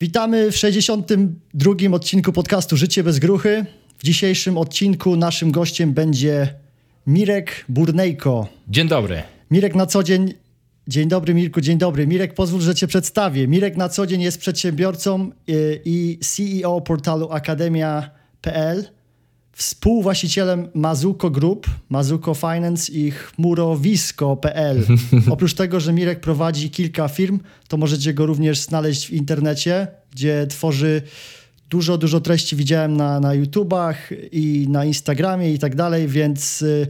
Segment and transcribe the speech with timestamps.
[0.00, 1.72] Witamy w 62.
[1.92, 3.66] odcinku podcastu Życie bez gruchy.
[3.98, 6.54] W dzisiejszym odcinku naszym gościem będzie
[7.06, 8.48] Mirek Burnejko.
[8.68, 9.22] Dzień dobry.
[9.50, 10.34] Mirek na co dzień.
[10.88, 12.06] Dzień dobry, Mirku, dzień dobry.
[12.06, 13.48] Mirek, pozwól, że Cię przedstawię.
[13.48, 18.84] Mirek na co dzień jest przedsiębiorcą y, i CEO portalu akademia.pl,
[19.56, 24.84] współwłaścicielem Mazuko Group, Mazuko Finance i chmurowisko.pl.
[25.30, 30.46] Oprócz tego, że Mirek prowadzi kilka firm, to możecie go również znaleźć w internecie, gdzie
[30.46, 31.02] tworzy
[31.70, 36.86] dużo, dużo treści widziałem na, na YouTubach i na Instagramie i tak dalej, więc y,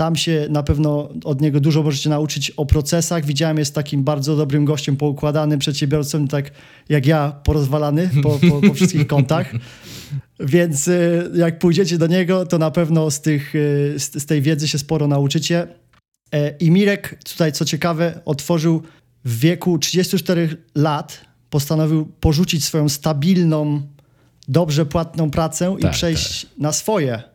[0.00, 3.24] tam się na pewno od niego dużo możecie nauczyć o procesach.
[3.24, 6.50] Widziałem, jest takim bardzo dobrym gościem, poukładanym przedsiębiorcą, tak
[6.88, 9.52] jak ja, porozwalany po, po, po wszystkich kątach.
[10.40, 14.42] Więc y, jak pójdziecie do niego, to na pewno z, tych, y, z, z tej
[14.42, 15.68] wiedzy się sporo nauczycie.
[16.32, 18.82] E, I Mirek, tutaj co ciekawe, otworzył
[19.24, 23.82] w wieku 34 lat, postanowił porzucić swoją stabilną,
[24.48, 27.29] dobrze płatną pracę i Tak, przejść na swoje,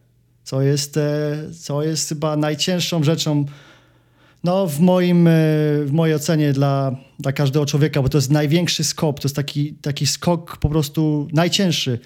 [0.46, 3.46] co jest, e, co jest chyba najcięższą rzeczą
[4.44, 5.32] no, w, moim, e,
[5.86, 9.74] w mojej ocenie dla, dla każdego człowieka, bo to jest największy skok, to jest taki,
[9.74, 12.00] taki skok po prostu najcięższy.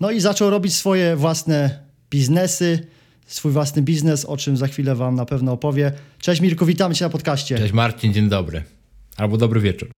[0.00, 1.78] No i zaczął robić swoje własne
[2.10, 2.86] biznesy,
[3.26, 5.92] swój własny biznes, o czym za chwilę wam na pewno opowie.
[6.18, 7.58] Cześć Mirku, witamy cię na podcaście.
[7.58, 8.62] Cześć Marcin, dzień dobry.
[9.16, 9.91] Albo dobry wieczór.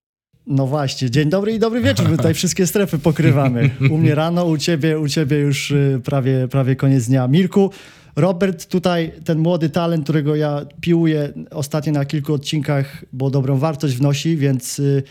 [0.47, 2.09] No właśnie, dzień dobry i dobry wieczór.
[2.09, 3.71] My tutaj wszystkie strefy pokrywamy.
[3.91, 7.29] U mnie rano, u ciebie, u ciebie już y, prawie, prawie koniec dnia.
[7.29, 7.71] Mirku,
[8.17, 13.95] Robert tutaj, ten młody talent, którego ja piłuję ostatnio na kilku odcinkach, bo dobrą wartość
[13.95, 15.03] wnosi, więc y,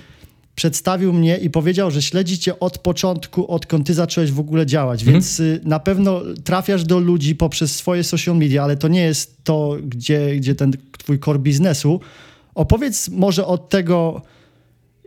[0.56, 5.02] przedstawił mnie i powiedział, że śledzi cię od początku, odkąd ty zacząłeś w ogóle działać,
[5.02, 5.14] Mhm.
[5.14, 9.44] więc y, na pewno trafiasz do ludzi poprzez swoje social media, ale to nie jest
[9.44, 12.00] to, gdzie, gdzie ten twój core biznesu.
[12.56, 14.22] Opowiedz może od tego,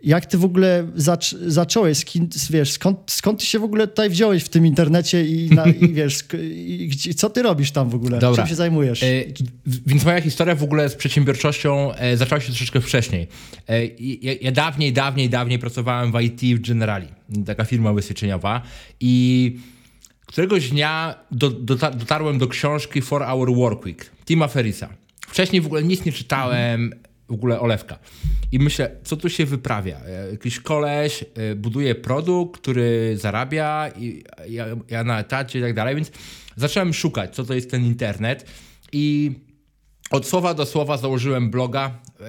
[0.07, 4.11] jak ty w ogóle zac- zacząłeś, skin, wiesz, skąd, skąd ty się w ogóle tutaj
[4.11, 6.25] wziąłeś w tym internecie i, na, i wiesz,
[7.07, 8.19] i, co ty robisz tam w ogóle?
[8.19, 8.43] Dobra.
[8.43, 9.03] Czym się zajmujesz?
[9.03, 9.07] E,
[9.87, 13.27] więc moja historia w ogóle z przedsiębiorczością e, zaczęła się troszeczkę wcześniej.
[13.69, 17.07] E, ja, ja dawniej, dawniej, dawniej pracowałem w IT w Generali,
[17.47, 18.63] taka firma ubezpieczeniowa
[19.01, 19.57] i
[20.27, 24.89] któregoś dnia do, dota- dotarłem do książki 4 Hour Workweek, Tima Ferrisa.
[25.29, 26.93] Wcześniej w ogóle nic nie czytałem,
[27.29, 27.99] w ogóle olewka.
[28.53, 30.01] I myślę, co tu się wyprawia?
[30.01, 35.75] E, Jakiś koleś e, buduje produkt, który zarabia, i ja, ja na etacie i tak
[35.75, 36.11] dalej, więc
[36.57, 38.47] zacząłem szukać, co to jest ten internet
[38.93, 39.33] i
[40.11, 41.99] od słowa do słowa założyłem bloga.
[42.21, 42.25] e,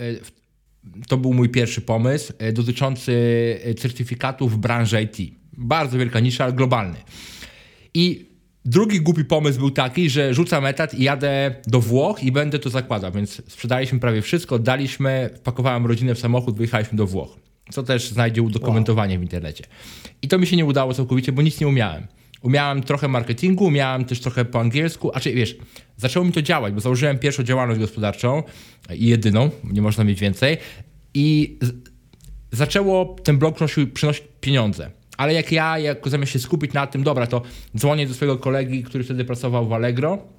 [1.08, 3.14] To był mój pierwszy pomysł dotyczący
[3.80, 5.34] certyfikatów w branży IT.
[5.58, 6.98] Bardzo wielka nisza, ale globalny.
[7.94, 8.27] I
[8.68, 12.70] drugi głupi pomysł był taki, że rzucam etat i jadę do Włoch i będę to
[12.70, 13.12] zakładał.
[13.12, 17.38] Więc sprzedaliśmy prawie wszystko, oddaliśmy, wpakowałem rodzinę w samochód, wyjechaliśmy do Włoch.
[17.72, 19.64] Co też znajdzie udokumentowanie w internecie.
[20.22, 22.08] I to mi się nie udało całkowicie, bo nic nie umiałem.
[22.42, 25.58] Umiałem trochę marketingu, umiałem też trochę po angielsku, a czy wiesz,
[25.98, 28.44] zaczęło mi to działać, bo założyłem pierwszą działalność gospodarczą
[28.96, 30.58] i jedyną, nie można mieć więcej.
[31.14, 31.58] I
[32.52, 33.56] zaczęło ten blog
[33.94, 34.92] przynosić pieniądze.
[35.18, 37.42] Ale jak ja, jak zamiast się skupić na tym, dobra, to
[37.78, 40.38] dzwonię do swojego kolegi, który wtedy pracował w Allegro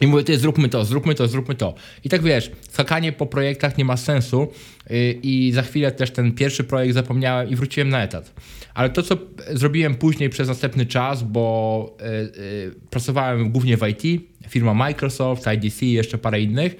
[0.00, 1.74] i mówię, ty zróbmy to, zróbmy to, zróbmy to.
[2.04, 4.48] I tak wiesz, skakanie po projektach nie ma sensu
[4.90, 8.34] yy, i za chwilę też ten pierwszy projekt zapomniałem i wróciłem na etat.
[8.74, 9.18] Ale to, co
[9.52, 15.82] zrobiłem później przez następny czas, bo yy, yy, pracowałem głównie w IT, firma Microsoft, IDC
[15.82, 16.76] i jeszcze parę innych,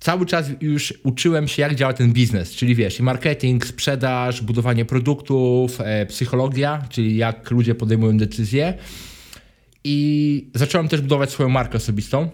[0.00, 4.84] cały czas już uczyłem się, jak działa ten biznes, czyli wiesz, i marketing, sprzedaż, budowanie
[4.84, 8.74] produktów, e, psychologia, czyli jak ludzie podejmują decyzje.
[9.84, 12.30] I zacząłem też budować swoją markę osobistą.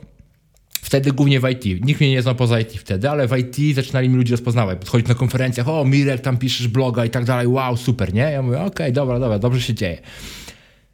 [0.82, 1.64] Wtedy głównie w IT.
[1.86, 4.78] Nikt mnie nie znał poza IT wtedy, ale w IT zaczynali mi ludzie rozpoznawać.
[4.78, 8.20] Podchodzić na konferencjach, o Mirek, tam piszesz bloga i tak dalej, wow, super, nie?
[8.20, 9.98] Ja mówię, okej, dobra, dobra, dobrze się dzieje.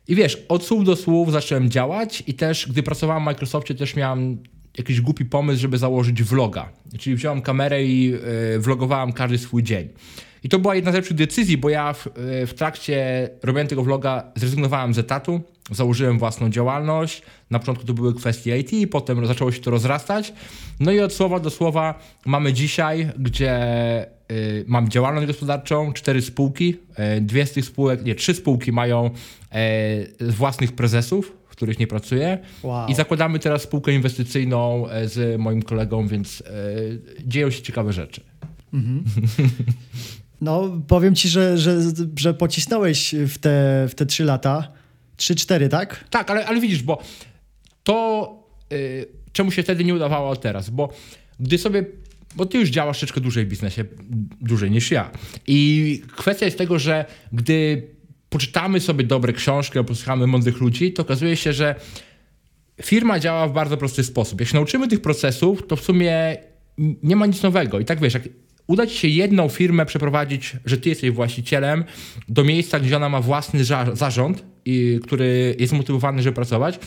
[0.08, 3.96] I wiesz, od słów do słów zacząłem działać i też, gdy pracowałem w Microsoftie, też
[3.96, 4.42] miałem
[4.78, 6.68] jakiś głupi pomysł, żeby założyć vloga.
[6.98, 8.14] Czyli wziąłem kamerę i
[8.54, 9.88] y, vlogowałem każdy swój dzień.
[10.44, 13.82] I to była jedna z lepszych decyzji, bo ja w, y, w trakcie robienia tego
[13.82, 15.40] vloga zrezygnowałem z etatu,
[15.70, 17.22] założyłem własną działalność.
[17.50, 20.32] Na początku to były kwestie IT, potem zaczęło się to rozrastać.
[20.80, 26.76] No i od słowa do słowa mamy dzisiaj, gdzie y, mam działalność gospodarczą, cztery spółki,
[27.16, 29.10] y, dwie z tych spółek, nie, trzy spółki mają
[30.20, 32.38] y, własnych prezesów, których nie pracuję.
[32.62, 32.88] Wow.
[32.88, 36.52] I zakładamy teraz spółkę inwestycyjną e, z moim kolegą, więc e,
[37.24, 38.20] dzieją się ciekawe rzeczy.
[40.40, 41.80] No, powiem ci, że, że,
[42.18, 44.72] że pocisnąłeś w te, w te trzy lata.
[45.16, 46.04] Trzy, cztery, tak?
[46.10, 47.02] Tak, ale, ale widzisz, bo
[47.84, 48.28] to
[48.72, 50.92] y, czemu się wtedy nie udawało teraz, bo
[51.40, 51.84] gdy sobie,
[52.36, 53.84] bo ty już działasz troszeczkę dłużej w biznesie,
[54.40, 55.10] dłużej niż ja
[55.46, 57.88] i kwestia jest tego, że gdy
[58.30, 61.74] poczytamy sobie dobre książki, albo posłuchamy mądrych ludzi, to okazuje się, że
[62.82, 64.40] firma działa w bardzo prosty sposób.
[64.40, 66.36] Jak się nauczymy tych procesów, to w sumie
[67.02, 67.80] nie ma nic nowego.
[67.80, 68.22] I tak wiesz, jak
[68.66, 71.84] uda ci się jedną firmę przeprowadzić, że ty jesteś właścicielem,
[72.28, 76.78] do miejsca, gdzie ona ma własny zarząd, i, który jest motywowany, żeby pracować,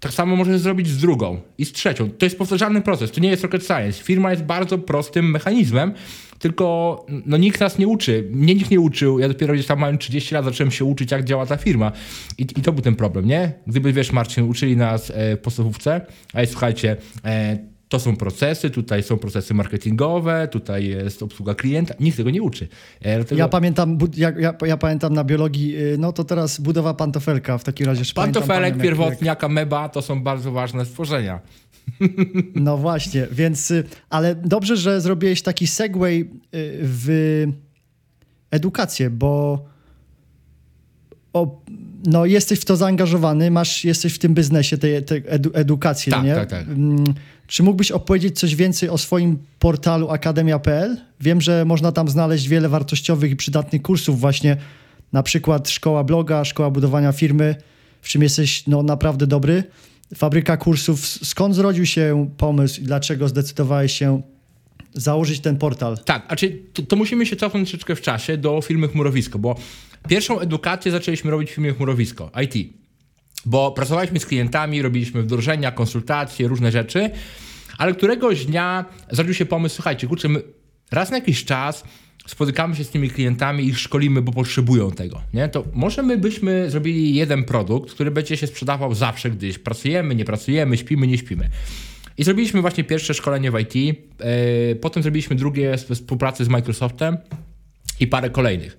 [0.00, 2.10] tak samo możesz zrobić z drugą i z trzecią.
[2.10, 4.02] To jest powtarzalny proces, to nie jest rocket science.
[4.04, 5.92] Firma jest bardzo prostym mechanizmem,
[6.38, 8.28] tylko no, nikt nas nie uczy.
[8.30, 9.18] Mnie nikt nie uczył.
[9.18, 11.92] Ja dopiero gdzieś tam mając 30 lat zacząłem się uczyć, jak działa ta firma.
[12.38, 13.52] I, i to był ten problem, nie?
[13.66, 19.02] Gdyby, wiesz, Marcin, uczyli nas e, w podstawówce, a słuchajcie, e, to są procesy, tutaj
[19.02, 21.94] są procesy marketingowe, tutaj jest obsługa klienta.
[22.00, 22.68] Nikt tego nie uczy.
[23.00, 23.38] E, dlatego...
[23.38, 27.64] Ja pamiętam, ja, ja, ja, pamiętam na biologii, y, no to teraz budowa pantofelka w
[27.64, 28.14] takim razie.
[28.14, 31.40] Pantofelek, pierwotniaka, meba to są bardzo ważne stworzenia.
[32.54, 36.26] No właśnie, więc, y, ale dobrze, że zrobiłeś taki segway y,
[36.82, 37.46] w
[38.50, 39.64] edukację, bo
[41.32, 41.61] o,
[42.04, 46.24] no, jesteś w to zaangażowany, masz, jesteś w tym biznesie tej, tej edu, edukacji, tak,
[46.24, 46.34] nie?
[46.34, 46.68] Tak, tak.
[46.68, 47.04] Mm,
[47.46, 50.96] czy mógłbyś opowiedzieć coś więcej o swoim portalu akademia.pl?
[51.20, 54.56] Wiem, że można tam znaleźć wiele wartościowych i przydatnych kursów właśnie,
[55.12, 57.56] na przykład szkoła bloga, szkoła budowania firmy,
[58.02, 59.64] w czym jesteś no, naprawdę dobry.
[60.14, 61.06] Fabryka kursów.
[61.06, 64.22] Skąd zrodził się pomysł i dlaczego zdecydowałeś się
[64.94, 65.98] założyć ten portal?
[66.04, 69.56] Tak, a czy to, to musimy się cofnąć troszeczkę w czasie do firmy Chmurowisko, bo
[70.08, 72.72] pierwszą edukację zaczęliśmy robić w firmie Chmurowisko, IT.
[73.46, 77.10] Bo pracowaliśmy z klientami, robiliśmy wdrożenia, konsultacje, różne rzeczy,
[77.78, 80.28] ale któregoś dnia zrodził się pomysł, słuchajcie, kurczę,
[80.90, 81.84] raz na jakiś czas
[82.26, 85.22] spotykamy się z tymi klientami, ich szkolimy, bo potrzebują tego.
[85.34, 85.48] Nie?
[85.48, 90.24] To może my byśmy zrobili jeden produkt, który będzie się sprzedawał zawsze, gdyś pracujemy, nie
[90.24, 91.48] pracujemy, śpimy, nie śpimy.
[92.18, 93.94] I zrobiliśmy właśnie pierwsze szkolenie w IT, yy,
[94.80, 97.16] potem zrobiliśmy drugie we współpracy z Microsoftem
[98.00, 98.76] i parę kolejnych.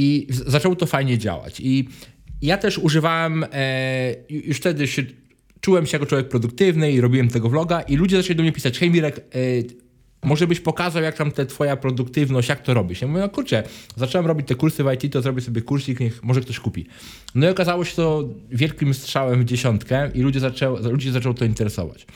[0.00, 1.60] I zaczęło to fajnie działać.
[1.60, 1.88] I
[2.42, 5.02] ja też używałem, e, już wtedy się,
[5.60, 8.78] czułem się jako człowiek produktywny i robiłem tego vloga i ludzie zaczęli do mnie pisać,
[8.78, 9.22] hej Mirek, e,
[10.22, 13.02] może byś pokazał, jak tam ta twoja produktywność, jak to robisz.
[13.02, 13.62] Ja mówię, no kurczę,
[13.96, 16.86] zacząłem robić te kursy w IT, to zrobię sobie kursik, niech może ktoś kupi.
[17.34, 21.44] No i okazało się to wielkim strzałem w dziesiątkę i ludzie zaczęło, ludzi zaczęło to
[21.44, 22.06] interesować.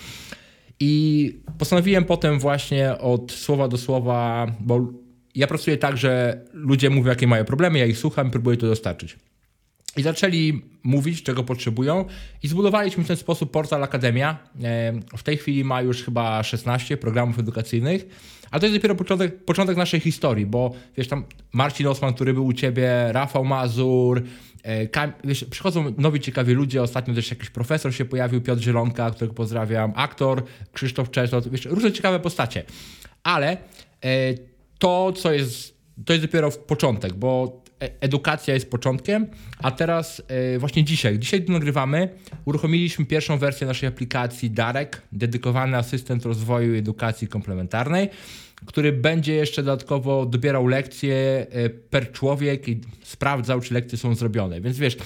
[0.80, 5.01] I postanowiłem potem właśnie od słowa do słowa, bo
[5.34, 9.16] ja pracuję tak, że ludzie mówią, jakie mają problemy, ja ich słucham próbuję to dostarczyć.
[9.96, 12.04] I zaczęli mówić, czego potrzebują,
[12.42, 14.38] i zbudowaliśmy w ten sposób portal Akademia.
[15.16, 18.06] W tej chwili ma już chyba 16 programów edukacyjnych,
[18.50, 22.46] ale to jest dopiero początek, początek naszej historii, bo wiesz, tam Marcin Osman, który był
[22.46, 24.22] u ciebie, Rafał Mazur,
[24.62, 26.82] e, Kam wiesz, przychodzą nowi ciekawi ludzie.
[26.82, 30.42] Ostatnio też jakiś profesor się pojawił, Piotr Zielonka, którego pozdrawiam, aktor
[30.72, 32.64] Krzysztof Czesot, wiesz, różne ciekawe postacie.
[33.22, 33.56] Ale
[34.04, 34.51] e,
[34.82, 39.26] to, co jest, to jest dopiero początek, bo E, edukacja jest początkiem,
[39.58, 42.08] a teraz e, właśnie dzisiaj, dzisiaj nagrywamy,
[42.44, 48.08] uruchomiliśmy pierwszą wersję naszej aplikacji Darek, dedykowany asystent rozwoju edukacji komplementarnej,
[48.66, 54.60] który będzie jeszcze dodatkowo dobierał lekcje e, per człowiek i sprawdzał, czy lekcje są zrobione.
[54.60, 54.96] Więc wiesz,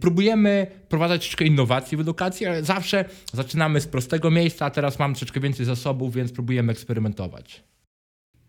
[0.00, 5.14] próbujemy wprowadzać troszeczkę innowacji w edukacji, ale zawsze zaczynamy z prostego miejsca, a teraz mamy
[5.14, 7.62] troszeczkę więcej zasobów, więc próbujemy eksperymentować.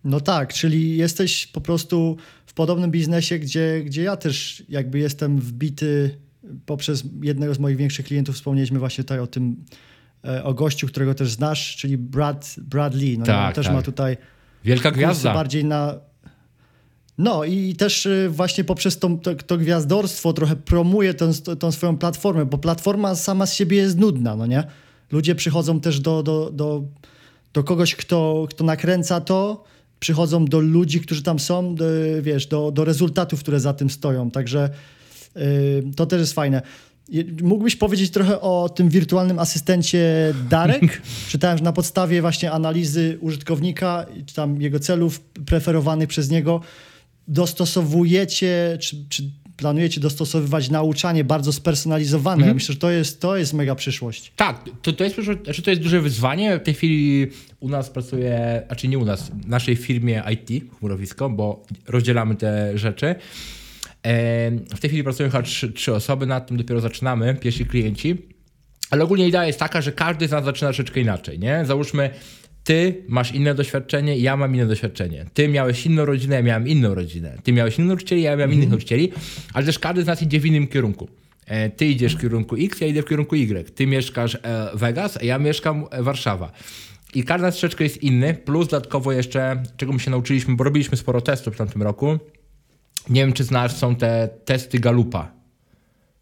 [0.08, 5.40] No tak, czyli jesteś po prostu w podobnym biznesie, gdzie, gdzie ja też jakby jestem
[5.40, 6.18] wbity
[6.66, 8.36] poprzez jednego z moich większych klientów.
[8.36, 9.66] Wspomnieliśmy właśnie tutaj o tym,
[10.26, 13.18] e, o gościu, którego też znasz, czyli Brad, Brad Lee.
[13.18, 13.76] No tak, też tak.
[13.76, 14.18] ma tutaj
[14.64, 15.34] Wielka gwiazda.
[15.34, 15.96] bardziej na...
[17.18, 21.98] No i też e, właśnie poprzez to, to, to gwiazdorstwo trochę promuje tą, tą swoją
[21.98, 24.64] platformę, bo platforma sama z siebie jest nudna, no nie?
[25.12, 26.84] Ludzie przychodzą też do, do, do,
[27.54, 29.64] do kogoś, kto, kto nakręca to,
[30.00, 31.86] przychodzą do ludzi, którzy tam są, do,
[32.22, 34.32] wiesz, do, do rezultatów, które za tym stoją.
[34.32, 34.70] Także
[35.36, 35.42] yy,
[35.96, 36.62] to też jest fajne.
[37.42, 41.02] Mógłbyś powiedzieć trochę o tym wirtualnym asystencie Darek?
[41.30, 46.62] Czytałem, że na podstawie właśnie analizy użytkownika, czy tam jego celów preferowanych przez niego,
[47.28, 49.24] dostosowujecie, czy, czy
[49.58, 52.36] planujecie dostosowywać nauczanie bardzo spersonalizowane.
[52.36, 52.50] Mhm.
[52.50, 54.32] Ja myślę, że to jest, to jest mega przyszłość.
[54.36, 56.60] Tak, to, to, jest, znaczy to jest duże wyzwanie.
[56.60, 57.28] W tej chwili
[57.60, 62.36] u nas pracuje, a czy nie u nas, w naszej firmie IT, chmurowisko, bo rozdzielamy
[62.36, 63.16] te rzeczy.
[64.76, 68.18] W tej chwili pracują chyba trzy, trzy osoby, nad tym dopiero zaczynamy, pierwsi klienci.
[68.90, 71.66] Ale ogólnie idea jest taka, że każdy z nas zaczyna troszeczkę inaczej, nie?
[71.66, 72.10] Załóżmy,
[72.68, 75.26] ty masz inne doświadczenie, ja mam inne doświadczenie.
[75.34, 77.38] Ty miałeś inną rodzinę, ja miałem inną rodzinę.
[77.44, 78.54] Ty miałeś innych nauczycieli, ja miałem mm.
[78.54, 78.72] innych mhm.
[78.72, 79.12] nauczycieli,
[79.54, 81.08] ale też każdy z nas idzie w innym kierunku.
[81.46, 83.76] E, ty idziesz w kierunku X, ja idę w kierunku Y.
[83.76, 86.52] Ty mieszkasz e, Vegas, a ja mieszkam e, Warszawa.
[87.14, 91.22] I każda troszeczkę jest inny, plus dodatkowo jeszcze, czego my się nauczyliśmy, bo robiliśmy sporo
[91.22, 92.18] testów w tamtym roku,
[93.10, 95.37] nie wiem czy znasz, są te testy Galupa.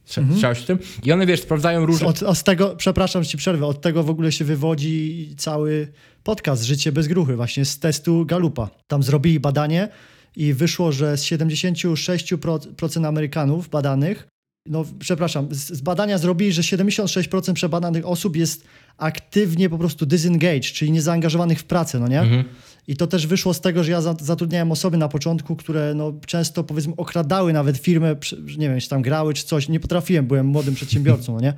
[0.05, 0.79] Słyszałeś o tym?
[1.03, 2.07] I one, wiesz, sprawdzają różne...
[2.07, 5.87] Od, od tego, przepraszam, ci przerwę, od tego w ogóle się wywodzi cały
[6.23, 8.69] podcast Życie bez gruchy, właśnie z testu Galupa.
[8.87, 9.89] Tam zrobili badanie
[10.35, 14.27] i wyszło, że z 76% Amerykanów badanych,
[14.69, 18.65] no przepraszam, z, z badania zrobili, że 76% przebadanych osób jest
[18.97, 22.21] aktywnie po prostu disengaged, czyli niezaangażowanych w pracę, no nie?
[22.21, 22.43] Mhm.
[22.87, 26.63] I to też wyszło z tego, że ja zatrudniałem osoby na początku, które no, często
[26.63, 28.15] powiedzmy okradały nawet firmę,
[28.57, 29.69] nie wiem, czy tam grały czy coś.
[29.69, 31.53] Nie potrafiłem, byłem młodym przedsiębiorcą, no nie?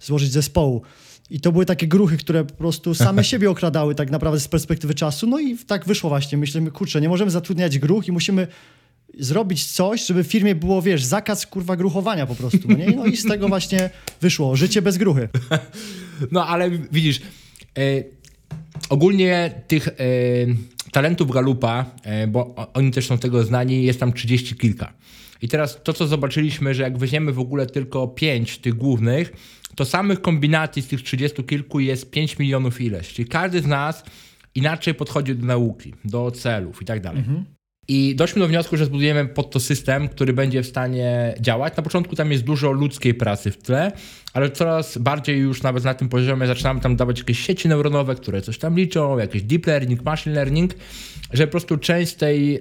[0.00, 0.82] Złożyć zespołu.
[1.30, 4.94] I to były takie gruchy, które po prostu same siebie okradały tak naprawdę z perspektywy
[4.94, 5.26] czasu.
[5.26, 6.38] No i tak wyszło właśnie.
[6.38, 8.46] Myślimy, kurczę, nie możemy zatrudniać gruch i musimy
[9.18, 12.58] zrobić coś, żeby w firmie było, wiesz, zakaz kurwa gruchowania po prostu.
[12.68, 12.86] No, nie?
[12.86, 15.28] No i z tego właśnie wyszło życie bez gruchy.
[16.30, 17.20] No ale widzisz,
[17.78, 17.82] e,
[18.88, 19.92] ogólnie tych e,
[20.92, 24.92] talentów Galupa, e, bo oni też są tego znani, jest tam 30 kilka.
[25.42, 29.32] I teraz to, co zobaczyliśmy, że jak weźmiemy w ogóle tylko 5 tych głównych,
[29.74, 33.12] to samych kombinacji z tych 30 kilku jest 5 milionów ileś.
[33.12, 34.04] Czyli każdy z nas
[34.54, 37.18] inaczej podchodzi do nauki, do celów i tak dalej.
[37.18, 37.44] Mhm.
[37.88, 41.76] I doszliśmy do wniosku, że zbudujemy pod to system, który będzie w stanie działać.
[41.76, 43.92] Na początku tam jest dużo ludzkiej pracy w tle,
[44.32, 48.42] ale coraz bardziej już nawet na tym poziomie zaczynamy tam dawać jakieś sieci neuronowe, które
[48.42, 50.74] coś tam liczą, jakiś deep learning, machine learning,
[51.32, 52.60] że po prostu część tej y,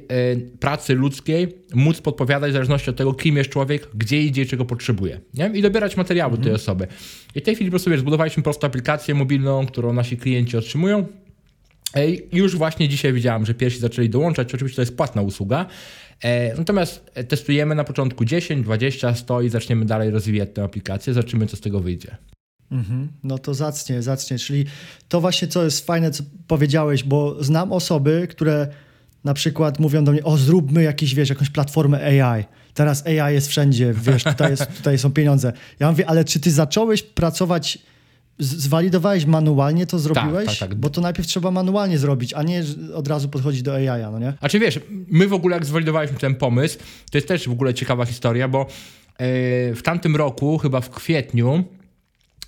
[0.60, 4.66] pracy ludzkiej móc podpowiadać w zależności od tego, kim jest człowiek, gdzie idzie i czego
[4.66, 5.20] potrzebuje.
[5.34, 5.52] Nie?
[5.54, 6.44] I dobierać materiały mhm.
[6.44, 6.88] tej osoby.
[7.36, 11.06] I w tej chwili po prostu wiesz, zbudowaliśmy prostą aplikację mobilną, którą nasi klienci otrzymują
[12.32, 14.54] już właśnie dzisiaj widziałem, że pierwsi zaczęli dołączać.
[14.54, 15.66] Oczywiście to jest płatna usługa.
[16.24, 21.14] E, natomiast testujemy na początku 10, 20, 100 i zaczniemy dalej rozwijać tę aplikację.
[21.14, 22.18] Zobaczymy, co z tego wyjdzie.
[22.72, 23.08] Mhm.
[23.24, 24.40] No to zacnie, zacnie.
[24.40, 24.66] Czyli
[25.10, 28.68] to właśnie, co jest fajne, co powiedziałeś, bo znam osoby, które
[29.24, 32.44] na przykład mówią do mnie, o zróbmy jakiś, wiesz, jakąś platformę AI.
[32.74, 35.54] Teraz AI jest wszędzie, wiesz, tutaj, jest, tutaj są pieniądze.
[35.80, 37.80] Ja mówię, ale czy ty zacząłeś pracować
[38.42, 40.46] zwalidowałeś manualnie, to zrobiłeś?
[40.46, 40.78] Tak, tak, tak.
[40.78, 44.34] Bo to najpierw trzeba manualnie zrobić, a nie od razu podchodzić do AI, no nie?
[44.42, 46.80] A czy wiesz, my w ogóle jak zwalidowaliśmy ten pomysł,
[47.12, 51.64] to jest też w ogóle ciekawa historia, bo yy, w tamtym roku, chyba w kwietniu,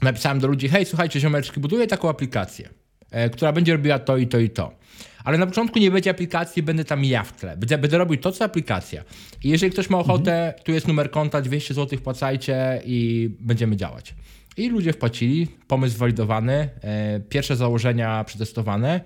[0.01, 2.69] napisałem do ludzi, hej, słuchajcie, ziomeczki, buduję taką aplikację,
[3.11, 4.83] yy, która będzie robiła to i to i to.
[5.23, 7.57] Ale na początku nie będzie aplikacji, będę tam ja w tle.
[7.57, 9.03] Będę, będę robił to, co aplikacja.
[9.43, 10.63] I jeżeli ktoś ma ochotę, mhm.
[10.63, 14.15] tu jest numer konta, 200 zł płacajcie i będziemy działać.
[14.57, 19.01] I ludzie wpłacili, pomysł walidowany, e, pierwsze założenia przetestowane.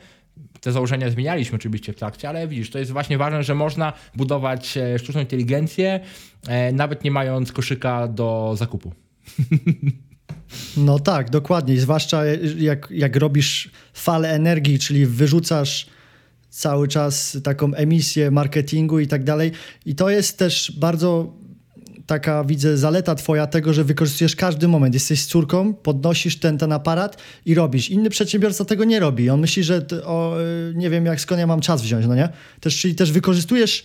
[0.61, 4.77] Te założenia zmienialiśmy oczywiście w trakcie, ale widzisz, to jest właśnie ważne, że można budować
[4.77, 5.99] e, sztuczną inteligencję,
[6.47, 8.91] e, nawet nie mając koszyka do zakupu.
[10.77, 11.79] No tak, dokładnie.
[11.79, 12.25] Zwłaszcza
[12.57, 15.87] jak, jak robisz falę energii, czyli wyrzucasz
[16.49, 19.51] cały czas taką emisję marketingu i tak dalej.
[19.85, 21.33] I to jest też bardzo
[22.07, 24.93] taka, widzę, zaleta twoja tego, że wykorzystujesz każdy moment.
[24.93, 27.89] Jesteś z córką, podnosisz ten, ten aparat i robisz.
[27.89, 29.29] Inny przedsiębiorca tego nie robi.
[29.29, 30.35] On myśli, że o,
[30.75, 32.29] nie wiem, jak skąd ja mam czas wziąć, no nie?
[32.59, 33.83] Też, czyli też wykorzystujesz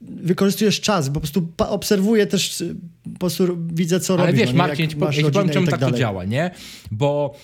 [0.00, 2.64] wykorzystujesz czas, po prostu obserwuję też,
[3.12, 4.28] po prostu widzę, co robisz.
[4.28, 6.50] Ale wiesz, no Marcin, ja ci powiem, czemu tak, tak to działa, nie?
[6.90, 7.34] Bo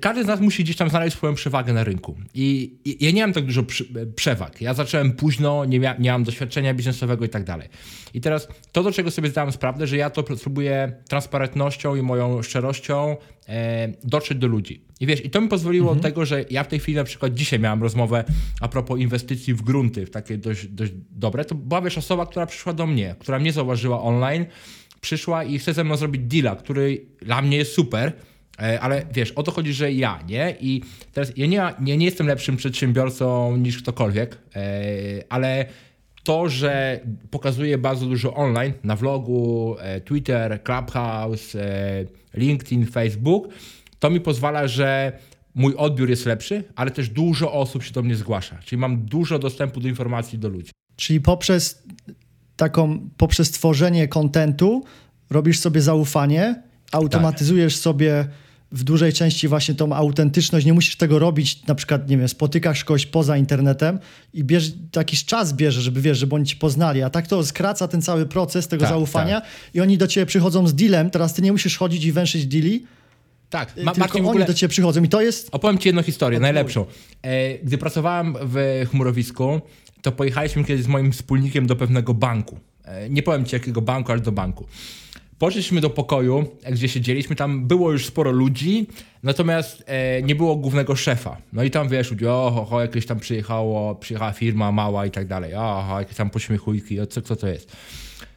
[0.00, 2.16] każdy z nas musi gdzieś tam znaleźć swoją przewagę na rynku.
[2.34, 4.60] I, ja nie mam tak dużo e, przewag.
[4.60, 7.68] Ja zacząłem późno, nie, mia nie mam doświadczenia biznesowego i tak dalej.
[8.14, 12.42] I teraz to, do czego sobie zdałem sprawę, że ja to spróbuję transparentnością i moją
[12.42, 13.16] szczerością
[13.48, 14.84] e, dotrzeć do ludzi.
[15.00, 16.02] I wiesz, i to mi pozwoliło mhm.
[16.02, 18.24] tego, że ja w tej chwili na przykład dzisiaj miałem rozmowę
[18.60, 21.44] a propos inwestycji w grunty, w takie dość, dość dobre.
[21.44, 24.46] To była wiesz osoba, która przyszła do mnie, która mnie zauważyła online,
[25.00, 28.39] przyszła i chce ze mną zrobić deala, który dla mnie jest super, E,
[28.80, 30.56] ale wiesz, o to chodzi, że ja, nie?
[30.60, 34.62] I teraz ja nie, nie, nie jestem lepszym przedsiębiorcą niż ktokolwiek, e,
[35.28, 35.66] ale
[36.22, 37.00] to, że
[37.30, 41.56] pokazuję bardzo dużo online na vlogu, e, Twitter, Clubhouse,
[42.34, 43.48] LinkedIn, Facebook,
[43.98, 45.12] to mi pozwala, że
[45.54, 48.58] mój odbiór jest lepszy, ale też dużo osób się do mnie zgłasza.
[48.64, 50.70] Czyli mam dużo dostępu do informacji do ludzi.
[50.96, 51.82] Czyli poprzez
[52.56, 54.84] taką, poprzez tworzenie kontentu
[55.30, 56.62] robisz sobie zaufanie,
[56.92, 57.82] automatyzujesz tak.
[57.82, 58.28] sobie
[58.72, 62.84] w dużej części właśnie tą autentyczność, nie musisz tego robić, na przykład, nie wiem, spotykasz
[62.84, 63.98] kogoś poza internetem
[64.34, 67.88] i bierz, jakiś czas bierze, żeby wiesz, żeby oni ci poznali, a tak to skraca
[67.88, 69.50] ten cały proces tego tak, zaufania tak.
[69.74, 72.86] i oni do ciebie przychodzą z dealem, teraz ty nie musisz chodzić i węszyć deali,
[73.50, 75.48] tak, Ma tylko Marcin, oni do ciebie przychodzą i to jest...
[75.52, 76.86] Opowiem ci jedną historię, najlepszą.
[77.22, 79.60] E, gdy pracowałem w chmurowisku,
[80.02, 82.58] to pojechaliśmy kiedyś z moim wspólnikiem do pewnego banku.
[82.84, 84.66] E, nie powiem ci jakiego banku, ale do banku.
[85.40, 88.86] Poszliśmy do pokoju, gdzie siedzieliśmy, tam było już sporo ludzi,
[89.22, 91.36] natomiast e, nie było głównego szefa.
[91.52, 95.26] No i tam wiesz, ludzie, oho, ho, jakieś tam przyjechało, przyjechała firma mała i tak
[95.26, 97.76] dalej, oho, jakieś tam pośmiechujki, co, co to jest.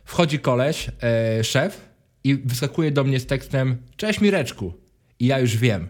[0.06, 1.82] wchodzi koleś, e, szef
[2.24, 4.74] i wyskakuje do mnie z tekstem Cześć Mireczku.
[5.20, 5.88] I ja już wiem,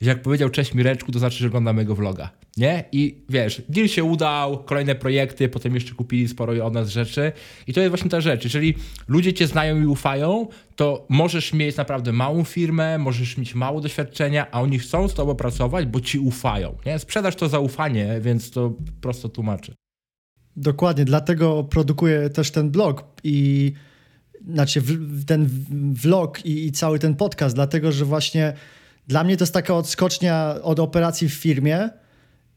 [0.00, 2.30] że jak powiedział Cześć Mireczku, to znaczy, że ogląda mojego vloga.
[2.56, 2.84] Nie?
[2.92, 7.32] I wiesz, deal się udał, kolejne projekty, potem jeszcze kupili sporo od nas rzeczy.
[7.66, 8.44] I to jest właśnie ta rzecz.
[8.44, 8.74] Jeżeli
[9.08, 14.50] ludzie cię znają i ufają, to możesz mieć naprawdę małą firmę, możesz mieć mało doświadczenia,
[14.50, 16.76] a oni chcą z tobą pracować, bo ci ufają.
[16.86, 16.98] Nie?
[16.98, 19.74] Sprzedaż to zaufanie, więc to prosto tłumaczy.
[20.56, 23.72] Dokładnie, dlatego produkuję też ten blog i
[24.48, 24.82] znaczy
[25.26, 25.48] ten
[25.92, 28.52] vlog i, i cały ten podcast, dlatego że właśnie
[29.06, 31.90] dla mnie to jest taka odskocznia od operacji w firmie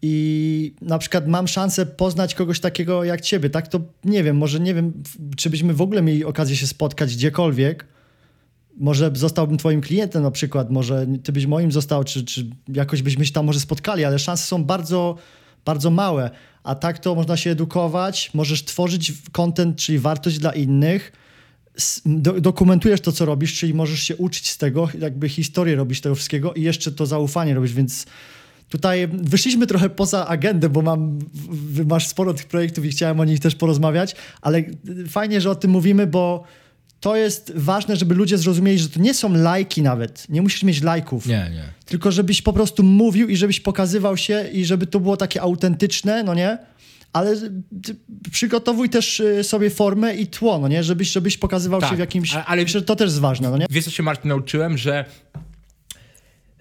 [0.01, 3.67] i na przykład mam szansę poznać kogoś takiego jak ciebie, tak?
[3.67, 5.03] To nie wiem, może nie wiem,
[5.37, 7.85] czy byśmy w ogóle mieli okazję się spotkać gdziekolwiek.
[8.77, 13.25] Może zostałbym twoim klientem na przykład, może ty byś moim został, czy, czy jakoś byśmy
[13.25, 15.15] się tam może spotkali, ale szanse są bardzo,
[15.65, 16.31] bardzo małe.
[16.63, 21.11] A tak to można się edukować, możesz tworzyć content, czyli wartość dla innych,
[22.05, 26.15] do, dokumentujesz to, co robisz, czyli możesz się uczyć z tego, jakby historię robisz tego
[26.15, 28.05] wszystkiego i jeszcze to zaufanie robisz, więc
[28.69, 31.19] tutaj wyszliśmy trochę poza agendę, bo mam,
[31.85, 34.63] masz sporo tych projektów i chciałem o nich też porozmawiać, ale
[35.09, 36.43] fajnie, że o tym mówimy, bo
[36.99, 40.29] to jest ważne, żeby ludzie zrozumieli, że to nie są lajki nawet.
[40.29, 41.25] Nie musisz mieć lajków.
[41.25, 41.63] Nie, nie.
[41.85, 46.23] Tylko żebyś po prostu mówił i żebyś pokazywał się i żeby to było takie autentyczne,
[46.23, 46.57] no nie?
[47.13, 47.35] ale
[48.31, 50.83] przygotowuj też y, sobie formę i tło, no nie?
[50.83, 52.33] Żebyś, żebyś pokazywał tak, się w jakimś...
[52.33, 53.65] Ale, ale myślę, że to też jest ważne, no nie?
[53.69, 55.05] Wiesz, co się Martin nauczyłem, że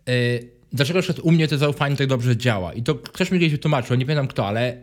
[0.06, 2.72] yy, dlaczego na u mnie to zaufanie tak dobrze działa?
[2.72, 4.82] I to ktoś mi kiedyś wytłumaczył, nie pamiętam kto, ale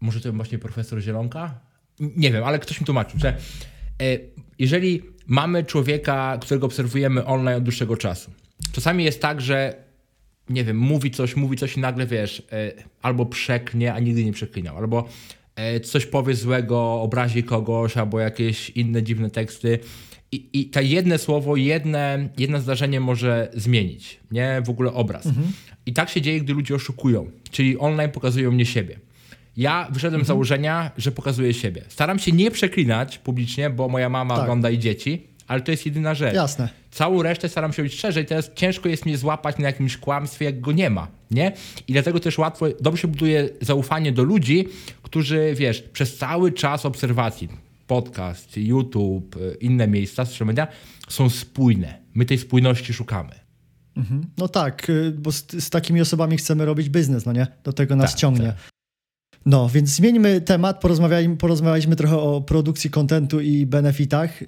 [0.00, 1.60] może to właśnie profesor Zielonka?
[2.00, 3.36] Nie wiem, ale ktoś mi tłumaczył, że
[4.00, 8.30] yy, jeżeli mamy człowieka, którego obserwujemy online od dłuższego czasu,
[8.72, 9.86] czasami jest tak, że
[10.48, 14.32] nie wiem, mówi coś, mówi coś i nagle wiesz, e, albo przeknie, a nigdy nie
[14.32, 15.08] przeklinał, albo
[15.56, 19.78] e, coś powie złego, obrazi kogoś, albo jakieś inne dziwne teksty.
[20.36, 24.62] I, i to jedne słowo, jedne, jedno zdarzenie może zmienić, nie?
[24.64, 25.26] W ogóle obraz.
[25.26, 25.46] Mhm.
[25.86, 28.98] I tak się dzieje, gdy ludzie oszukują, czyli online pokazują mnie siebie.
[29.56, 30.24] Ja wyszedłem mhm.
[30.24, 31.82] z założenia, że pokazuję siebie.
[31.88, 34.42] Staram się nie przeklinać publicznie, bo moja mama tak.
[34.42, 36.34] ogląda i dzieci, ale to jest jedyna rzecz.
[36.34, 36.68] Jasne.
[36.90, 40.60] Całą resztę staram się robić szerzej, teraz ciężko jest mnie złapać na jakimś kłamstwie, jak
[40.60, 41.52] go nie ma, nie?
[41.88, 44.68] I dlatego też łatwo, dobrze buduje zaufanie do ludzi,
[45.02, 47.48] którzy, wiesz, przez cały czas obserwacji,
[47.86, 50.68] podcast, YouTube, inne miejsca, social media,
[51.08, 52.02] są spójne.
[52.14, 53.46] My tej spójności szukamy.
[53.96, 54.26] Mhm.
[54.38, 57.46] No tak, y, bo z, z, takimi osobami chcemy robić biznes, no nie?
[57.64, 58.46] Do tego nas tak, ciągnie.
[58.46, 58.76] Tak.
[59.46, 64.42] No, więc zmieńmy temat, porozmawialiśmy, porozmawialiśmy trochę o produkcji kontentu i benefitach.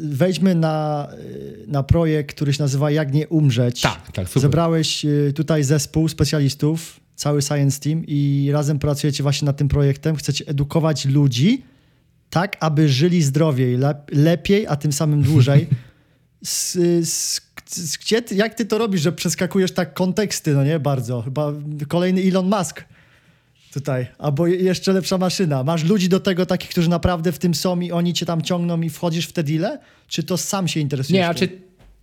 [0.00, 3.80] Wejdźmy na, y, na projekt, który się nazywa Jak nie umrzeć.
[3.80, 4.42] Tak, tak, super.
[4.42, 10.16] Zebrałeś y, tutaj zespół specjalistów, cały science team i razem pracujecie właśnie nad tym projektem.
[10.16, 11.62] Chcecie edukować ludzi
[12.30, 13.78] tak, aby żyli zdrowiej,
[14.12, 15.66] lepiej, a tym samym dłużej.
[16.44, 16.72] Z,
[17.08, 20.78] z, z, gdzie ty, jak ty to robisz, że przeskakujesz tak konteksty, no nie?
[20.80, 21.22] Bardzo.
[21.22, 21.52] Chyba
[21.88, 22.84] kolejny Elon Musk
[23.72, 24.06] tutaj.
[24.18, 25.64] Albo jeszcze lepsza maszyna.
[25.64, 28.80] Masz ludzi do tego takich, którzy naprawdę w tym są i oni cię tam ciągną
[28.80, 29.78] i wchodzisz w te deale?
[30.08, 31.20] Czy to sam się interesujesz?
[31.20, 31.48] Nie, a czy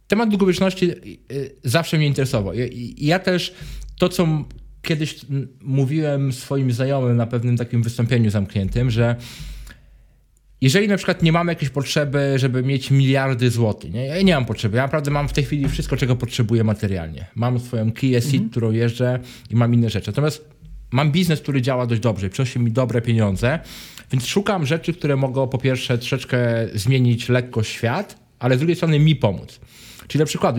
[0.08, 0.96] temat długowieczności y,
[1.32, 2.54] y, zawsze mnie interesował.
[2.54, 3.54] I ja też
[3.98, 4.28] to, co
[4.82, 5.16] kiedyś
[5.62, 9.16] mówiłem swoim znajomym na pewnym takim wystąpieniu zamkniętym, że
[10.64, 14.06] jeżeli na przykład nie mamy jakiejś potrzeby, żeby mieć miliardy złotych, nie?
[14.06, 14.78] ja nie mam potrzeby.
[14.78, 17.26] Ja naprawdę mam w tej chwili wszystko, czego potrzebuję materialnie.
[17.36, 18.50] Mam swoją Kia Ceed, mhm.
[18.50, 20.08] którą jeżdżę i mam inne rzeczy.
[20.08, 20.46] Natomiast
[20.92, 23.60] mam biznes, który działa dość dobrze, przynosi mi dobre pieniądze,
[24.12, 29.00] więc szukam rzeczy, które mogą po pierwsze troszeczkę zmienić lekko świat, ale z drugiej strony
[29.00, 29.60] mi pomóc.
[30.08, 30.56] Czyli na przykład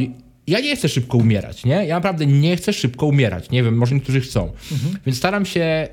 [0.47, 1.87] ja nie chcę szybko umierać, nie?
[1.87, 3.51] Ja naprawdę nie chcę szybko umierać.
[3.51, 4.53] Nie wiem, może niektórzy chcą.
[4.73, 4.99] Mhm.
[5.07, 5.89] Więc staram się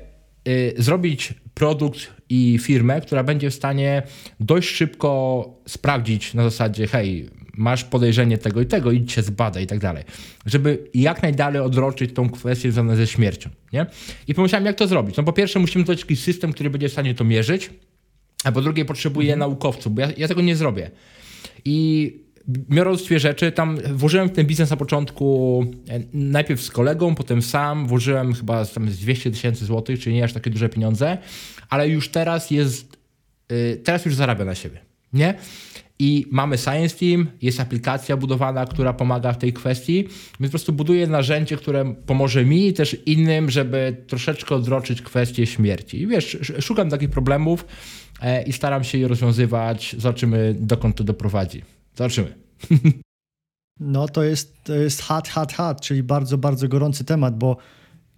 [0.76, 4.02] zrobić produkt i firmę, która będzie w stanie
[4.40, 9.66] dość szybko sprawdzić na zasadzie, hej, masz podejrzenie tego i tego, idź się zbadaj i
[9.66, 10.04] tak dalej.
[10.46, 13.50] Żeby jak najdalej odroczyć tą kwestię związaną ze śmiercią.
[13.72, 13.86] Nie?
[14.28, 15.16] I pomyślałem, jak to zrobić.
[15.16, 17.70] No po pierwsze musimy mieć jakiś system, który będzie w stanie to mierzyć,
[18.44, 19.50] a po drugie potrzebuję mhm.
[19.50, 20.90] naukowców, bo ja, ja tego nie zrobię.
[21.64, 22.16] I
[22.48, 27.42] biorąc dwie rzeczy, tam włożyłem w ten biznes na początku e, najpierw z kolegą, potem
[27.42, 31.18] sam, włożyłem chyba tam 200 tysięcy złotych, czyli nie aż takie duże pieniądze,
[31.68, 32.98] ale już teraz jest,
[33.52, 34.78] y, teraz już zarabia na siebie,
[35.12, 35.34] nie?
[35.98, 40.02] I mamy Science Team, jest aplikacja budowana, która pomaga w tej kwestii,
[40.40, 45.46] więc po prostu buduję narzędzie, które pomoże mi i też innym, żeby troszeczkę odroczyć kwestię
[45.46, 46.02] śmierci.
[46.02, 47.66] I wiesz, szukam takich problemów
[48.22, 49.96] e, i staram się je rozwiązywać.
[49.98, 51.62] Zobaczymy, dokąd to doprowadzi.
[51.96, 52.34] Zobaczymy.
[53.80, 57.56] No to jest, to jest hot, hot, hot, czyli bardzo, bardzo gorący temat, bo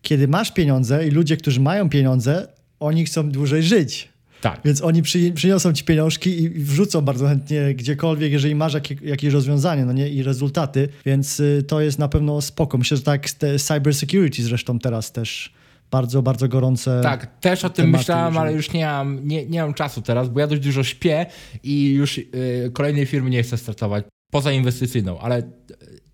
[0.03, 2.49] kiedy masz pieniądze i ludzie, którzy mają pieniądze,
[2.81, 4.09] oni chcą dłużej żyć.
[4.41, 4.61] Tak.
[4.65, 9.33] Więc oni przy, przyniosą ci pieniążki i wrzucą bardzo chętnie gdziekolwiek, jeżeli masz jakie, jakieś
[9.33, 12.79] rozwiązanie, no nie, i rezultaty, więc y, to jest na pewno spoko.
[12.79, 15.54] Myślę, że tak te cyber security zresztą teraz też
[15.95, 17.01] bardzo, bardzo gorące.
[17.03, 20.41] Tak, też o tym myślałem, ale już nie mam, nie, nie mam czasu teraz, bo
[20.41, 21.27] ja dość dużo śpię
[21.63, 24.05] i już y, kolejnej firmy nie chcę startować.
[24.31, 25.45] Poza inwestycyjną, ale y,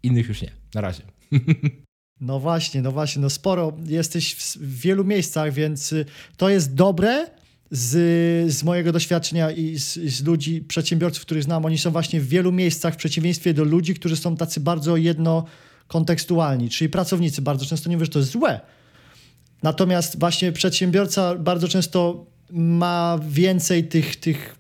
[0.03, 0.53] innych już nie.
[0.75, 1.03] Na razie.
[2.23, 6.05] No właśnie, no właśnie, no sporo jesteś w, w wielu miejscach, więc y,
[6.37, 7.27] to jest dobre
[7.71, 11.65] z, z mojego doświadczenia i z, z ludzi, przedsiębiorców, których znam.
[11.65, 16.69] Oni są właśnie w wielu miejscach w przeciwieństwie do ludzi, którzy są tacy bardzo jednokontekstualni,
[16.69, 18.61] czyli pracownicy bardzo często nie wiesz, że to jest złe.
[19.63, 24.57] Natomiast właśnie przedsiębiorca bardzo często ma więcej tych, tych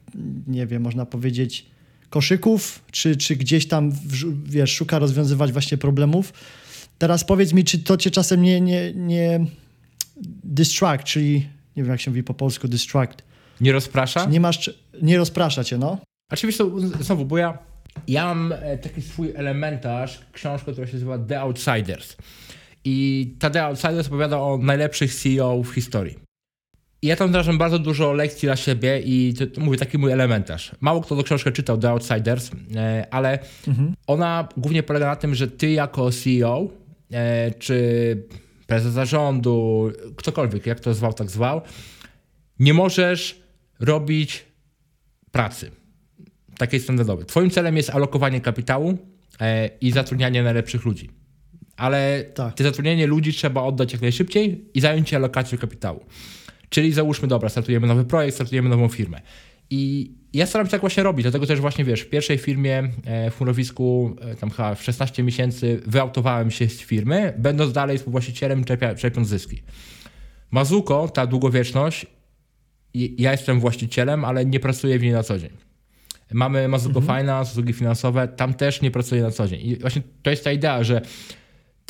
[0.46, 1.66] nie wiem, można powiedzieć,
[2.10, 3.92] koszyków, czy, czy gdzieś tam,
[4.44, 6.32] wiesz, szuka rozwiązywać właśnie problemów.
[6.98, 9.46] Teraz powiedz mi, czy to cię czasem nie, nie, nie
[10.44, 11.34] distract, czyli
[11.76, 13.22] nie wiem jak się mówi po polsku, distract.
[13.60, 14.24] Nie rozprasza?
[14.24, 15.98] Nie masz, czy- nie rozprasza cię, no?
[16.32, 16.64] Oczywiście,
[17.00, 17.58] znowu, bo ja,
[18.08, 22.16] ja mam e, taki swój elementarz, książkę, która się nazywa The Outsiders.
[22.84, 26.18] I ta The Outsiders opowiada o najlepszych CEO w historii.
[27.02, 30.12] I ja tam wdrażam bardzo dużo lekcji dla siebie i to, to mówię, taki mój
[30.12, 30.70] elementarz.
[30.80, 33.38] Mało kto tą książkę czytał, The Outsiders, e, ale
[34.06, 36.68] ona głównie polega na tym, że ty jako CEO,
[37.12, 38.26] e, czy
[38.66, 41.60] prezes zarządu, ktokolwiek, jak to zwał, tak zwał,
[42.58, 43.42] nie możesz
[43.80, 44.44] robić
[45.30, 45.70] pracy
[46.58, 47.26] takiej standardowej.
[47.26, 48.98] Twoim celem jest alokowanie kapitału
[49.40, 51.19] e, i zatrudnianie najlepszych ludzi.
[51.80, 52.54] Ale Tak.
[52.54, 56.04] te zatrudnienie ludzi trzeba oddać jak najszybciej i zająć się alokacją kapitału.
[56.68, 59.20] Czyli załóżmy, dobra, startujemy nowy projekt, startujemy nową firmę.
[59.70, 63.30] I ja staram się tak właśnie robić, dlatego też właśnie, wiesz, w pierwszej firmie e,
[63.30, 68.64] w chmurowisku, e, tam chyba w 16 miesięcy wyautowałem się z firmy, będąc dalej współwłaścicielem,
[68.64, 69.62] czerpia- czerpiąc zyski.
[70.50, 72.06] Mazuko, ta długowieczność,
[72.94, 75.50] ja jestem właścicielem, ale nie pracuję w niej na co dzień.
[76.32, 79.60] Mamy Mazuko Finance, usługi finansowe, tam też nie pracuję na co dzień.
[79.62, 81.00] I właśnie to jest ta idea, że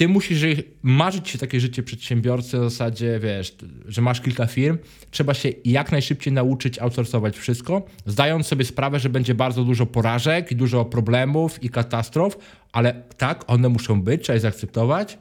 [0.00, 0.44] ty musisz
[0.82, 4.78] marzyć się takie życie przedsiębiorcy w zasadzie, wiesz, że masz kilka firm,
[5.10, 10.52] trzeba się jak najszybciej nauczyć outsourcować wszystko, zdając sobie sprawę, że będzie bardzo dużo porażek
[10.52, 12.38] i dużo problemów i katastrof,
[12.72, 15.18] ale tak, one muszą być, trzeba je zaakceptować.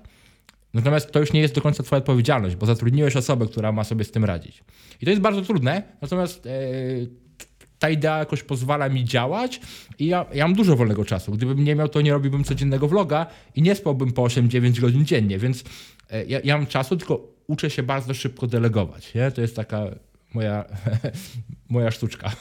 [0.74, 4.04] Natomiast to już nie jest do końca twoja odpowiedzialność, bo zatrudniłeś osobę, która ma sobie
[4.04, 4.64] z tym radzić.
[5.02, 6.50] I to jest bardzo trudne, natomiast e,
[7.80, 9.62] ta idea jakoś pozwala mi działać
[10.00, 11.32] i ja, ja mam dużo wolnego czasu.
[11.32, 15.40] Gdybym nie miał, to nie robiłbym codziennego vloga i nie spałbym po 8-9 godzin dziennie,
[15.40, 15.64] więc
[16.12, 19.14] e, ja, ja mam czasu, tylko uczę się bardzo szybko delegować.
[19.14, 19.32] Nie?
[19.32, 19.86] To jest taka
[20.34, 20.66] moja,
[21.70, 22.32] moja sztuczka.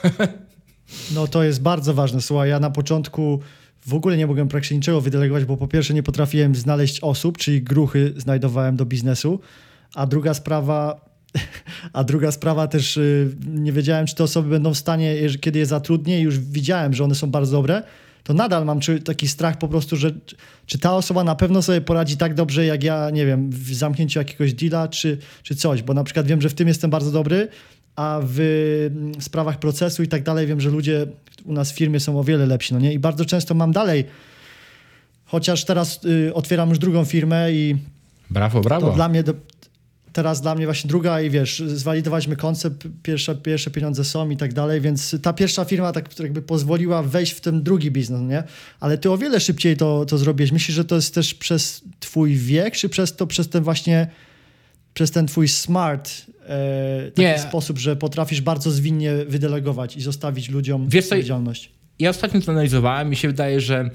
[1.14, 2.20] No to jest bardzo ważne.
[2.20, 3.40] Słuchaj, ja na początku
[3.87, 7.62] w ogóle nie mogłem praktycznie niczego wydelegować, bo po pierwsze nie potrafiłem znaleźć osób, czyli
[7.62, 9.40] gruchy znajdowałem do biznesu,
[9.94, 11.07] a druga sprawa,
[11.92, 15.66] a druga sprawa też y, nie wiedziałem, czy te osoby będą w stanie, kiedy je
[15.66, 17.82] zatrudnię, już widziałem, że one są bardzo dobre,
[18.24, 20.36] to nadal mam taki strach po prostu, że czy-
[20.66, 24.18] czy ta osoba na pewno sobie poradzi tak dobrze, jak ja, nie wiem, w zamknięciu
[24.18, 27.48] jakiegoś deala, czy, czy coś, bo na przykład wiem, że w tym jestem bardzo dobry,
[27.96, 28.40] a w
[28.96, 31.06] mm, sprawach procesu i tak dalej wiem, że ludzie
[31.44, 32.92] u nas w firmie są o wiele lepsi, no nie?
[32.92, 34.04] I bardzo często mam dalej,
[35.24, 37.76] chociaż teraz y, otwieram już drugą firmę i
[38.30, 38.88] Brawo, brawo.
[38.88, 39.34] to dla mnie, do,
[40.18, 44.54] teraz dla mnie właśnie druga i wiesz, zwalidowaliśmy koncept, pierwsze, pierwsze pieniądze są i tak
[44.54, 48.42] dalej, więc ta pierwsza firma tak jakby pozwoliła wejść w ten drugi biznes, nie?
[48.81, 50.52] Ale ty o wiele szybciej to, to zrobiłeś.
[50.52, 54.11] Myślisz, że to jest też przez twój wiek, czy przez to, przez ten właśnie,
[54.94, 56.11] przez ten twój smart
[56.48, 57.38] e, taki Nie.
[57.38, 61.72] sposób, że potrafisz bardzo zwinnie wydelegować i zostawić ludziom Wiesz odpowiedzialność?
[61.98, 63.90] Ja ostatnio to analizowałem i się wydaje, że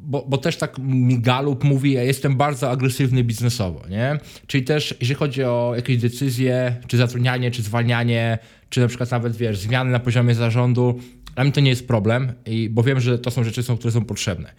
[0.00, 4.18] bo, bo też tak mi Galup mówi, ja jestem bardzo agresywny biznesowo, nie?
[4.46, 8.38] Czyli też jeśli chodzi o jakieś decyzje, czy zatrudnianie, czy zwalnianie,
[8.70, 11.00] czy na przykład nawet, wiesz, zmiany na poziomie zarządu,
[11.34, 14.04] dla mnie to nie jest problem, i, bo wiem, że to są rzeczy, które są
[14.04, 14.52] potrzebne.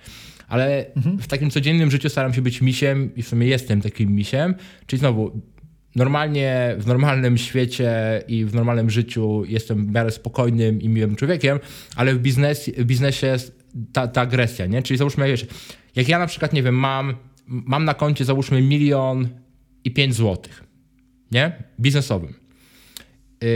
[0.47, 0.85] Ale
[1.19, 4.55] w takim codziennym życiu staram się być misiem i w sumie jestem takim misiem,
[4.87, 5.41] czyli znowu
[5.95, 7.91] normalnie, w normalnym świecie
[8.27, 11.59] i w normalnym życiu jestem w miarę spokojnym i miłym człowiekiem,
[11.95, 13.58] ale w, biznes, w biznesie jest
[13.93, 14.81] ta, ta agresja, nie?
[14.83, 15.45] Czyli załóżmy, wiesz,
[15.95, 17.15] jak ja na przykład, nie wiem, mam,
[17.47, 19.29] mam na koncie załóżmy milion
[19.83, 20.63] i pięć złotych,
[21.31, 21.63] nie?
[21.79, 22.33] Biznesowym.
[23.41, 23.49] Yy,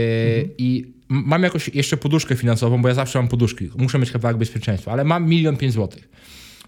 [0.58, 3.70] I m- mam jakoś jeszcze poduszkę finansową, bo ja zawsze mam poduszki.
[3.78, 6.08] Muszę mieć kawałek bezpieczeństwa, ale mam milion pięć złotych.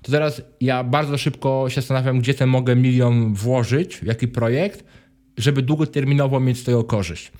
[0.03, 4.85] To teraz ja bardzo szybko się zastanawiam, gdzie ten mogę milion włożyć, w jaki projekt,
[5.37, 7.33] żeby długoterminowo mieć z tego korzyść.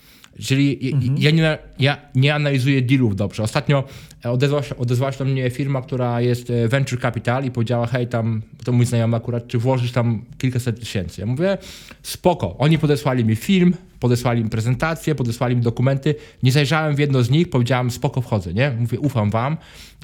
[0.43, 3.43] Czyli ja- ja, nie, ja nie analizuję dealów dobrze.
[3.43, 3.83] Ostatnio
[4.23, 8.07] odezwała się, odezwała się do mnie firma, która jest e, Venture Capital i powiedziała, hej
[8.07, 11.21] tam, to mój znajomy akurat, czy włożysz tam kilkaset tysięcy.
[11.21, 11.57] Ja mówię,
[12.03, 12.57] spoko.
[12.57, 17.29] Oni podesłali mi film, podesłali mi prezentację, podesłali mi dokumenty, nie zajrzałem w jedno z
[17.29, 18.71] nich, powiedziałem spoko wchodzę, nie?
[18.79, 19.57] Mówię ufam wam,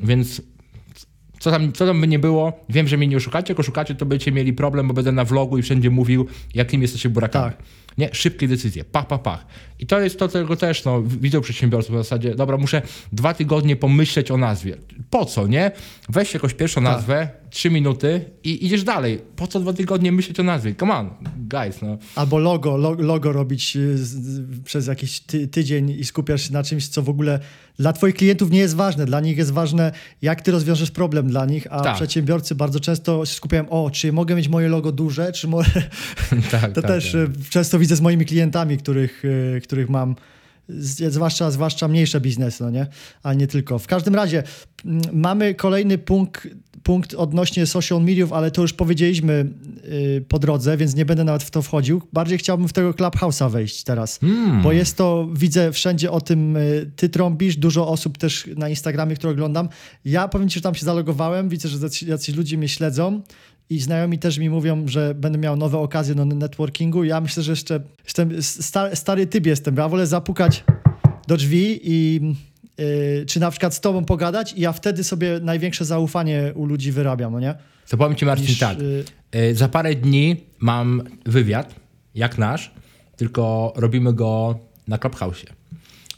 [0.04, 0.41] więc
[1.39, 4.06] co tam, co tam by nie było, wiem, że mnie nie oszukacie, jak oszukacie, to
[4.06, 7.52] będziecie mieli problem, bo będę na vlogu i wszędzie mówił, jakim jesteście burakami.
[7.54, 7.63] Tak.
[7.98, 8.10] Nie?
[8.12, 9.46] Szybkie decyzje, pach, pach, pach.
[9.80, 13.76] I to jest to, czego też no, widzą przedsiębiorców w zasadzie, dobra, muszę dwa tygodnie
[13.76, 14.78] pomyśleć o nazwie.
[15.10, 15.72] Po co, nie?
[16.10, 16.94] Weź jakąś pierwszą Tak.
[16.94, 19.22] nazwę, trzy minuty i idziesz dalej.
[19.36, 20.76] Po co dwa tygodnie myśleć o nazwie?
[20.76, 21.98] Come on, guys, no.
[22.16, 26.63] Albo logo, lo, logo robić y, z, przez jakiś ty, tydzień i skupiasz się na
[26.63, 27.39] czymś, co w ogóle
[27.80, 29.06] dla twoich klientów nie jest ważne.
[29.06, 31.96] Dla nich jest ważne, jak ty rozwiążesz problem dla nich, a Tak.
[31.96, 35.72] przedsiębiorcy bardzo często się skupiają, o, czy mogę mieć moje logo duże, czy może...
[36.52, 37.46] tak, To tak, też tak.
[37.46, 40.16] y, często widzę z moimi klientami, których, y, których mam,
[40.70, 42.88] zwłaszcza, zwłaszcza mniejsze biznesy, no nie?
[43.24, 43.80] Ale nie tylko.
[43.80, 44.44] W każdym razie
[44.86, 46.48] mm, mamy kolejny punkt,
[46.84, 49.46] punkt odnośnie social mediów, ale to już powiedzieliśmy
[49.86, 52.02] y, po drodze, więc nie będę nawet w to wchodził.
[52.13, 54.62] Bardziej chciałbym w tego Clubhouse'a wejść teraz, Hmm.
[54.62, 59.15] bo jest to, widzę wszędzie o tym, y, ty trąbisz, dużo osób też na Instagramie,
[59.15, 59.69] które oglądam.
[60.06, 63.22] Ja powiem ci, że tam się zalogowałem, widzę, że jacyś- jacyś ludzie mnie śledzą.
[63.69, 67.04] I znajomi też mi mówią, że będę miał nowe okazje do networkingu.
[67.04, 69.76] Ja myślę, że jeszcze jestem sta, stary typ jestem.
[69.78, 70.63] Ja wolę zapukać
[71.28, 72.36] do drzwi i yy,
[73.28, 77.34] czy na przykład z tobą pogadać i ja wtedy sobie największe zaufanie u ludzi wyrabiam,
[77.34, 77.56] no nie?
[77.90, 78.80] To powiem ci Marcin Niż, tak.
[78.80, 79.04] y,
[79.36, 81.76] Y, Za parę dni mam wywiad,
[82.16, 82.72] jak nasz,
[83.18, 85.46] tylko robimy go na Clubhouse.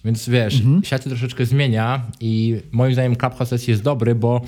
[0.05, 4.41] Więc wiesz, świat się troszeczkę zmienia i moim zdaniem Clubhouse jest dobry, bo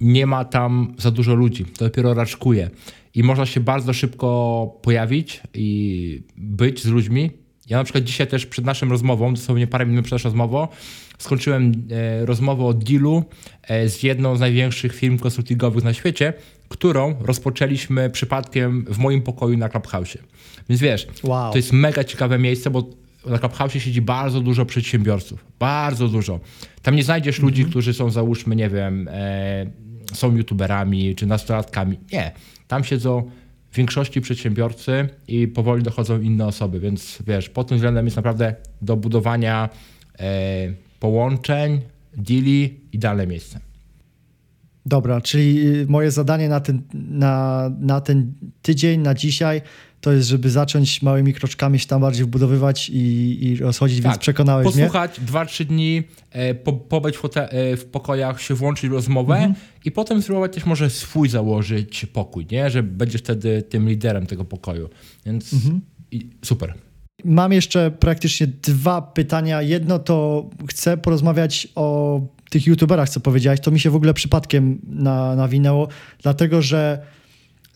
[0.00, 1.64] nie ma tam za dużo ludzi.
[1.64, 2.70] To dopiero raczkuje.
[3.14, 7.30] I można się bardzo szybko pojawić i być z ludźmi.
[7.70, 10.68] Ja na przykład dzisiaj też przed naszą rozmową, dosłownie parę minut przed naszą rozmową,
[11.18, 13.24] skończyłem e, rozmowę o dealu
[13.62, 16.32] e, z jedną z największych firm konsultingowych na świecie,
[16.68, 20.18] którą rozpoczęliśmy przypadkiem w moim pokoju na Clubhouse.
[20.68, 21.52] Więc wiesz, Wow.
[21.52, 22.90] to jest mega ciekawe miejsce, bo
[23.26, 25.44] na Clubhouse siedzi bardzo dużo przedsiębiorców.
[25.58, 26.40] Bardzo dużo.
[26.82, 29.66] Tam nie znajdziesz ludzi, którzy są załóżmy, nie wiem, e,
[30.14, 31.98] są youtuberami czy nastolatkami.
[32.12, 32.32] Nie.
[32.68, 33.30] Tam siedzą
[33.74, 38.96] większości przedsiębiorcy i powoli dochodzą inne osoby, więc wiesz, pod tym względem jest naprawdę do
[38.96, 39.68] budowania
[40.18, 40.24] e,
[41.00, 41.80] połączeń,
[42.16, 43.60] deali idealne miejsce.
[44.86, 49.62] Dobra, czyli y, moje zadanie na ten, na, na ten tydzień, na dzisiaj,
[50.00, 54.74] to jest, żeby zacząć małymi kroczkami się tam bardziej wbudowywać i, i rozchodzić, więc przekonałeś
[54.74, 54.84] mnie.
[54.84, 59.90] Posłuchać 2-3 dni, e, po, pobyć w, e, w pokojach, się włączyć w rozmowę i
[59.90, 62.70] potem spróbować też może swój założyć pokój, nie?
[62.70, 64.88] Że będziesz wtedy tym liderem tego pokoju.
[65.26, 65.54] Więc
[66.10, 66.74] i, super.
[67.24, 69.62] Mam jeszcze praktycznie dwa pytania.
[69.62, 73.60] Jedno to chcę porozmawiać o tych youtuberach, co powiedziałeś.
[73.60, 75.88] To mi się w ogóle przypadkiem na, nawinęło,
[76.22, 77.02] dlatego że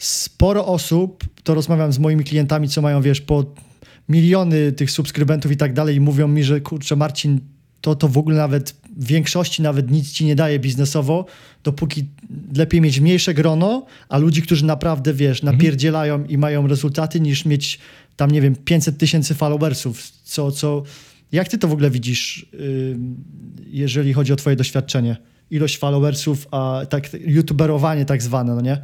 [0.07, 3.45] sporo osób, to rozmawiam z moimi klientami, co mają, wiesz, po
[4.09, 7.41] miliony tych subskrybentów i tak dalej i mówią mi, że kurczę Marcin,
[7.81, 11.27] to, to w ogóle nawet w większości nawet nic ci nie daje biznesowo,
[11.65, 12.05] dopóki
[12.57, 17.79] lepiej mieć mniejsze grono, a ludzi, którzy naprawdę, wiesz, napierdzielają i mają rezultaty, niż mieć
[18.17, 20.83] tam, nie wiem, 500 tysięcy followersów, co, co...
[21.33, 22.99] Jak ty to w ogóle widzisz, yy,
[23.67, 25.17] jeżeli chodzi o twoje doświadczenie?
[25.51, 28.79] Ilość followersów, a tak youtuberowanie tak zwane, no nie?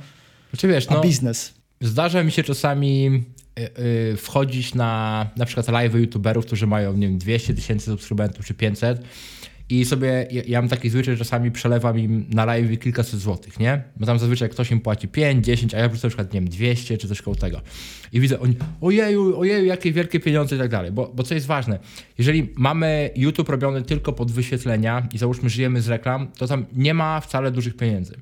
[0.51, 1.55] Znaczy wiesz, no, biznes.
[1.81, 3.25] zdarza mi się czasami
[3.59, 3.83] y,
[4.13, 8.55] y, wchodzić na na przykład live youtuberów, którzy mają, nie wiem, 200 tysięcy subskrybentów czy
[8.55, 9.03] 500
[9.71, 13.61] i sobie, ja, ja mam taki zwyczaj, że czasami przelewam im na live kilkaset złotych,
[13.61, 13.83] nie?
[13.97, 16.49] Bo tam zazwyczaj ktoś im płaci 5, 10, a ja wrzucę na przykład, nie wiem,
[16.49, 17.61] 200 czy coś koło tego.
[18.13, 20.93] I widzę, oni, ojeju, ojeju, jakie wielkie pieniądze i tak dalej.
[20.93, 21.79] Bo, bo co jest ważne,
[22.19, 26.95] jeżeli mamy YouTube robiony tylko pod wyświetlenia i załóżmy żyjemy z reklam, to tam nie
[26.95, 28.15] ma wcale dużych pieniędzy.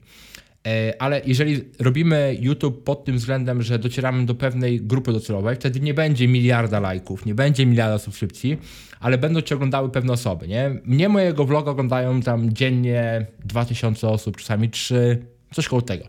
[0.69, 5.81] E, Ale jeżeli robimy YouTube pod tym względem, że docieramy do pewnej grupy docelowej, wtedy
[5.81, 8.59] nie będzie miliarda lajków, nie będzie miliarda subskrypcji,
[9.01, 10.81] ale będą cię oglądały pewne osoby, nie?
[10.85, 16.05] Mnie mojego vloga oglądają tam dziennie 2000 osób, czasami 3, coś koło tego.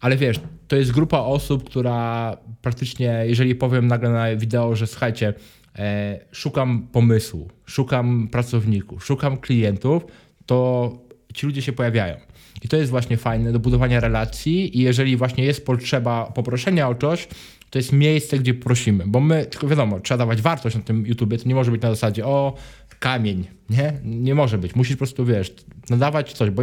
[0.00, 5.34] Ale wiesz, to jest grupa osób, która praktycznie, jeżeli powiem nagle na wideo, że słuchajcie,
[5.78, 10.06] e, szukam pomysłu, szukam pracowników, szukam klientów,
[10.46, 10.92] to
[11.34, 12.16] ci ludzie się pojawiają.
[12.62, 16.94] I to jest właśnie fajne do budowania relacji i jeżeli właśnie jest potrzeba poproszenia o
[16.94, 17.28] coś,
[17.70, 21.38] to jest miejsce, gdzie prosimy, bo my, tylko wiadomo, trzeba dawać wartość na tym YouTubie,
[21.38, 22.54] to nie może być na zasadzie, o,
[22.98, 23.92] kamień, nie?
[24.04, 24.74] Nie może być.
[24.74, 25.54] Musisz po prostu, wiesz,
[25.90, 26.62] nadawać coś, bo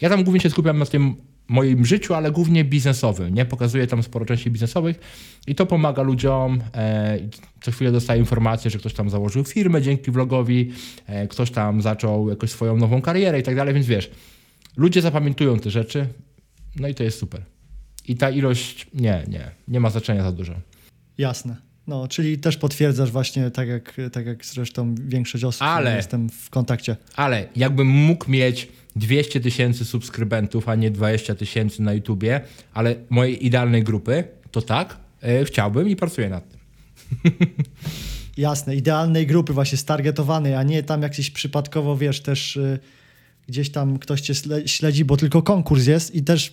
[0.00, 1.16] ja tam głównie się skupiam na tym
[1.48, 3.44] moim życiu, ale głównie biznesowym, nie?
[3.44, 5.00] Pokazuję tam sporo części biznesowych
[5.46, 6.60] i to pomaga ludziom.
[6.74, 7.18] E,
[7.60, 10.72] co chwilę dostaję informację, że ktoś tam założył firmę dzięki vlogowi,
[11.06, 14.10] e, ktoś tam zaczął jakoś swoją nową karierę i tak dalej, więc wiesz,
[14.76, 16.06] ludzie zapamiętują te rzeczy,
[16.76, 17.42] no i to jest super.
[18.08, 20.54] I ta ilość, nie, nie, nie ma znaczenia za dużo.
[21.18, 21.56] Jasne.
[21.86, 26.50] No, czyli też potwierdzasz właśnie, tak jak, tak jak zresztą większość osób, Ale- jestem w
[26.50, 26.96] kontakcie.
[27.16, 32.40] Ale jakbym mógł mieć 200 tysięcy subskrybentów, a nie 20 tysięcy na YouTubie,
[32.74, 36.60] ale mojej idealnej grupy, to tak, e, chciałbym i pracuję nad tym.
[38.36, 42.78] Jasne, idealnej grupy właśnie stargetowanej, a nie tam jakieś przypadkowo, wiesz, też y,
[43.48, 46.52] gdzieś tam ktoś cię śle- śledzi, bo tylko konkurs jest i też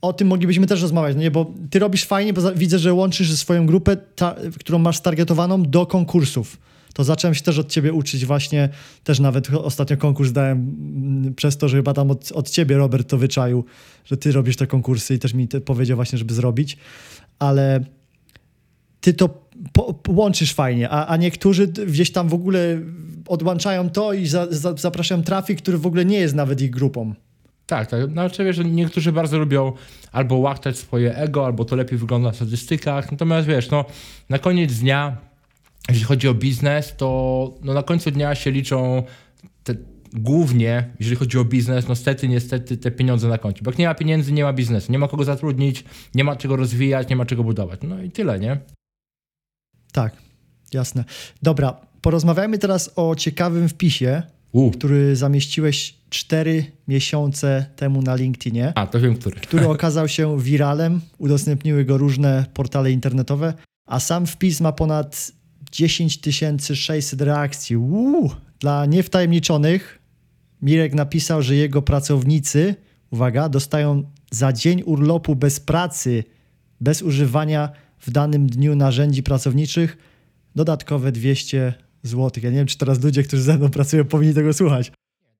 [0.00, 3.32] o tym moglibyśmy też rozmawiać, no nie, bo ty robisz fajnie, bo widzę, że łączysz
[3.32, 6.58] swoją grupę, ta, którą masz stargetowaną do konkursów.
[6.94, 8.68] To zacząłem się też od ciebie uczyć właśnie,
[9.04, 13.08] też nawet ostatnio konkurs dałem mm, przez to, że chyba tam od, od ciebie Robert
[13.08, 13.64] to wyczaił,
[14.04, 16.76] że ty robisz te konkursy i też mi te powiedział właśnie, żeby zrobić,
[17.38, 17.84] ale
[19.00, 22.80] ty to po, łączysz fajnie, a, a niektórzy gdzieś tam w ogóle
[23.26, 27.14] odłączają to i za, za, zapraszają trafik, który w ogóle nie jest nawet ich grupą.
[27.66, 28.10] Tak, tak.
[28.10, 29.72] Znaczy, wiesz, że niektórzy bardzo lubią
[30.12, 33.12] albo łaktać swoje ego, albo to lepiej wygląda w statystykach.
[33.12, 33.84] Natomiast wiesz, no,
[34.28, 35.16] na koniec dnia,
[35.88, 39.02] jeśli chodzi o biznes, to no, na końcu dnia się liczą
[39.64, 39.74] te,
[40.12, 43.62] głównie, jeżeli chodzi o biznes, no stety, niestety te pieniądze na koncie.
[43.62, 44.92] Bo jak nie ma pieniędzy, nie ma biznesu.
[44.92, 45.84] Nie ma kogo zatrudnić,
[46.14, 47.80] nie ma czego rozwijać, nie ma czego budować.
[47.82, 48.60] No i tyle, nie?
[49.92, 50.16] Tak,
[50.72, 51.04] jasne.
[51.42, 54.70] Dobra, porozmawiajmy teraz o ciekawym wpisie, U.
[54.70, 59.40] który zamieściłeś 4 miesiące temu na LinkedInie, A, to wiem, który.
[59.40, 63.54] który okazał się wiralem, udostępniły go różne portale internetowe,
[63.86, 65.32] a sam wpis ma ponad
[65.72, 66.20] 10
[66.74, 67.76] 600 reakcji.
[67.76, 68.30] Uuu.
[68.60, 69.98] Dla niewtajemniczonych
[70.62, 72.74] Mirek napisał, że jego pracownicy,
[73.10, 76.24] uwaga, dostają za dzień urlopu bez pracy,
[76.80, 79.96] bez używania w danym dniu narzędzi pracowniczych
[80.54, 82.30] dodatkowe 200 zł.
[82.42, 84.92] Ja nie wiem, czy teraz ludzie, którzy ze mną pracują, powinni tego słuchać.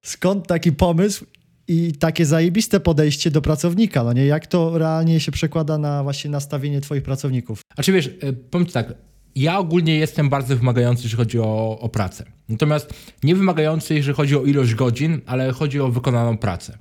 [0.02, 1.24] Skąd taki pomysł
[1.68, 4.04] i takie zajebiste podejście do pracownika?
[4.04, 7.60] No nie, jak to realnie się przekłada na właśnie nastawienie twoich pracowników?
[7.76, 8.94] A czy wiesz, y, powiem ci tak,
[9.36, 12.24] ja ogólnie jestem bardzo wymagający, jeżeli chodzi o, o pracę.
[12.48, 16.78] Natomiast nie wymagający, jeżeli chodzi o ilość godzin, ale chodzi o wykonaną pracę.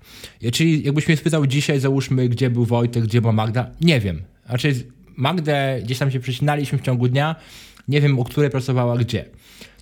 [0.52, 4.22] Czyli jakbyś mnie spytał dzisiaj, załóżmy, gdzie był Wojtek, gdzie była Magda, nie wiem.
[4.46, 4.74] Znaczy
[5.18, 7.36] Magdę gdzieś tam się przecinaliśmy w ciągu dnia,
[7.88, 9.26] nie wiem, o której pracowała gdzie.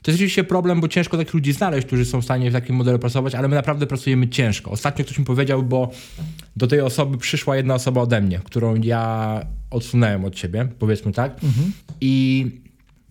[0.01, 2.75] To jest oczywiście problem, bo ciężko takich ludzi znaleźć, którzy są w stanie w takim
[2.75, 4.71] modelu pracować, ale my naprawdę pracujemy ciężko.
[4.71, 5.91] Ostatnio ktoś mi powiedział, bo
[6.55, 11.39] do tej osoby przyszła jedna osoba ode mnie, którą ja odsunąłem od ciebie, powiedzmy tak.
[12.01, 12.45] I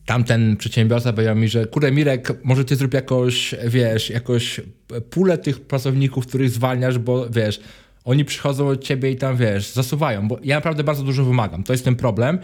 [0.07, 4.61] tamten przedsiębiorca powiedział mi, że kurde Mirek, może ty zrób jakoś, wiesz, jakoś
[5.11, 7.61] pulę tych pracowników, których zwalniasz, bo wiesz,
[8.05, 11.63] oni przychodzą od ciebie i tam, wiesz, zasuwają, bo ja naprawdę bardzo dużo wymagam.
[11.63, 12.39] To jest ten problem.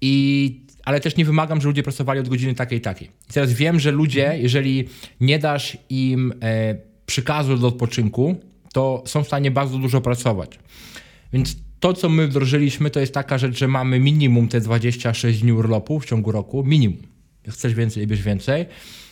[0.00, 3.08] I ale też nie wymagam, że ludzie pracowali od godziny takiej i takiej.
[3.30, 4.88] I teraz wiem, że ludzie, jeżeli
[5.20, 6.76] nie dasz im e,
[7.06, 8.36] przykazu do odpoczynku,
[8.72, 10.58] to są w stanie bardzo dużo pracować.
[11.32, 15.52] Więc to, co my wdrożyliśmy, to jest taka rzecz, że mamy minimum te 26 dni
[15.52, 16.64] urlopu w ciągu roku.
[16.64, 17.02] Minimum.
[17.46, 18.66] Jak chcesz więcej, bierz więcej.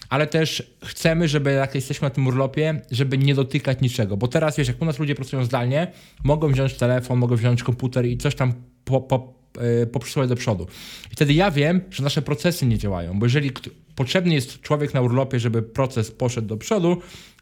[0.08, 4.16] Ale też chcemy, żeby jak jesteśmy na tym urlopie, żeby nie dotykać niczego.
[4.16, 5.92] Bo teraz, wiesz, jak u nas ludzie pracują zdalnie,
[6.24, 8.52] mogą wziąć telefon, mogą wziąć komputer i coś tam
[8.84, 9.37] po, po,
[9.92, 10.66] poprzesuwać do przodu.
[11.06, 13.18] I wtedy ja wiem, że nasze procesy nie działają.
[13.18, 13.50] Bo jeżeli
[13.94, 16.96] potrzebny jest człowiek na urlopie, żeby proces poszedł do przodu,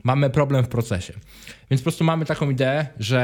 [0.05, 1.12] mamy problem w procesie.
[1.70, 3.20] Więc po prostu mamy taką ideę, że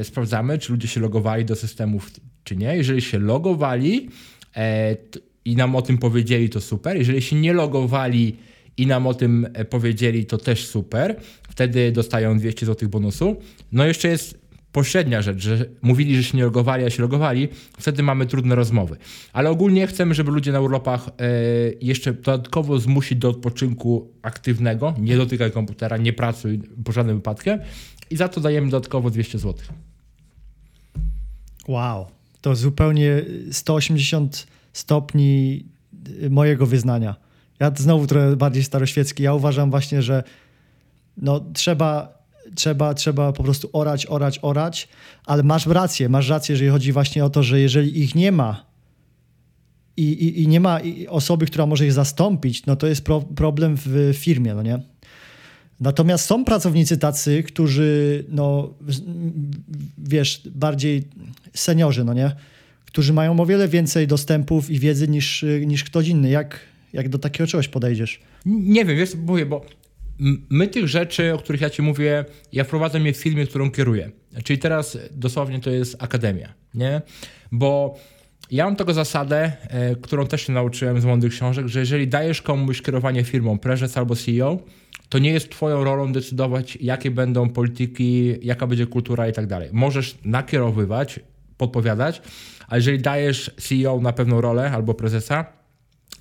[0.00, 2.10] e, sprawdzamy, czy ludzie się logowali do systemów,
[2.44, 2.76] czy nie.
[2.76, 4.08] Jeżeli się logowali
[4.56, 4.96] e,
[5.44, 6.96] i nam o tym powiedzieli, to super.
[6.96, 8.36] Jeżeli się nie logowali
[8.76, 11.16] i nam o tym e, powiedzieli, to też super.
[11.48, 13.36] Wtedy dostają 200 zł bonusu.
[13.72, 14.40] No jeszcze jest
[14.72, 18.96] pośrednia rzecz, że mówili, że się nie logowali, a się logowali, wtedy mamy trudne rozmowy.
[19.32, 21.12] Ale ogólnie chcemy, żeby ludzie na urlopach e,
[21.80, 27.58] jeszcze dodatkowo zmusić do odpoczynku aktywnego, nie dotykaj komputera, nie pracuj po żadnym wypadkiem
[28.10, 29.54] i za to dajemy dodatkowo 200 zł.
[31.68, 32.06] Wow,
[32.40, 35.64] to zupełnie 180 stopni
[36.22, 37.14] y, mojego wyznania.
[37.60, 39.22] Ja znowu trochę bardziej staroświecki.
[39.22, 40.22] Ja uważam właśnie, że
[41.16, 42.19] no, trzeba,
[42.54, 44.88] trzeba, trzeba po prostu orać, orać, orać,
[45.26, 48.70] ale masz rację, masz rację, jeżeli chodzi właśnie o to, że jeżeli ich nie ma
[49.96, 53.76] i, i, i nie ma osoby, która może ich zastąpić, no to jest pro, problem
[53.86, 54.80] w firmie, no nie?
[55.80, 58.74] Natomiast są pracownicy tacy, którzy, no,
[59.98, 61.02] wiesz, bardziej
[61.54, 62.32] seniorzy, no nie?
[62.84, 66.30] Którzy mają o wiele więcej dostępów i wiedzy niż, niż ktoś inny.
[66.30, 66.60] Jak,
[66.92, 68.20] jak do takiego czegoś podejdziesz?
[68.46, 69.66] Nie wiem, wiesz, mówię, bo
[70.50, 74.10] my tych rzeczy, o których ja ci mówię, ja wprowadzam je w firmie, którą kieruję.
[74.44, 77.02] Czyli teraz dosłownie to jest akademia, nie?
[77.52, 77.98] Bo
[78.50, 82.42] ja mam tego zasadę, e, którą też się nauczyłem z mądrych książek, że jeżeli dajesz
[82.42, 84.58] komuś kierowanie firmą, prezes albo CEO,
[85.08, 89.68] to nie jest twoją rolą decydować, jakie będą polityki, jaka będzie kultura i tak dalej.
[89.72, 91.20] Możesz nakierowywać,
[91.56, 92.22] podpowiadać,
[92.68, 95.59] a jeżeli dajesz CEO na pewną rolę albo prezesa,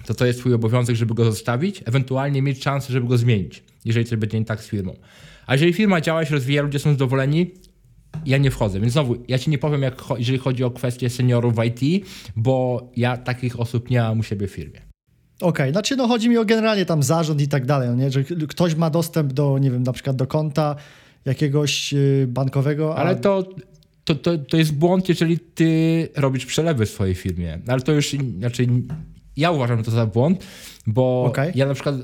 [0.05, 4.05] to to jest twój obowiązek, żeby go zostawić, ewentualnie mieć szansę, żeby go zmienić, jeżeli
[4.05, 4.95] coś będzie nie tak z firmą.
[5.47, 7.51] A jeżeli firma działa, się rozwija, ludzie są zadowoleni,
[8.25, 8.79] ja nie wchodzę.
[8.79, 12.89] Więc znowu, ja ci nie powiem, jak, jeżeli chodzi o kwestie seniorów w IT, bo
[12.95, 14.81] ja takich osób nie mam u siebie w firmie.
[15.41, 15.71] Okej, okay.
[15.71, 18.11] znaczy no chodzi mi o generalnie tam zarząd i tak dalej, no nie?
[18.11, 20.75] że ktoś ma dostęp do, nie wiem, na przykład do konta
[21.25, 22.95] jakiegoś y, bankowego.
[22.95, 23.49] Ale to,
[24.03, 27.59] to, to, to jest błąd, jeżeli ty robisz przelewy w swojej firmie.
[27.67, 28.67] Ale to już, znaczy
[29.39, 30.45] ja uważam to za błąd,
[30.87, 31.51] bo okay.
[31.55, 31.95] ja na przykład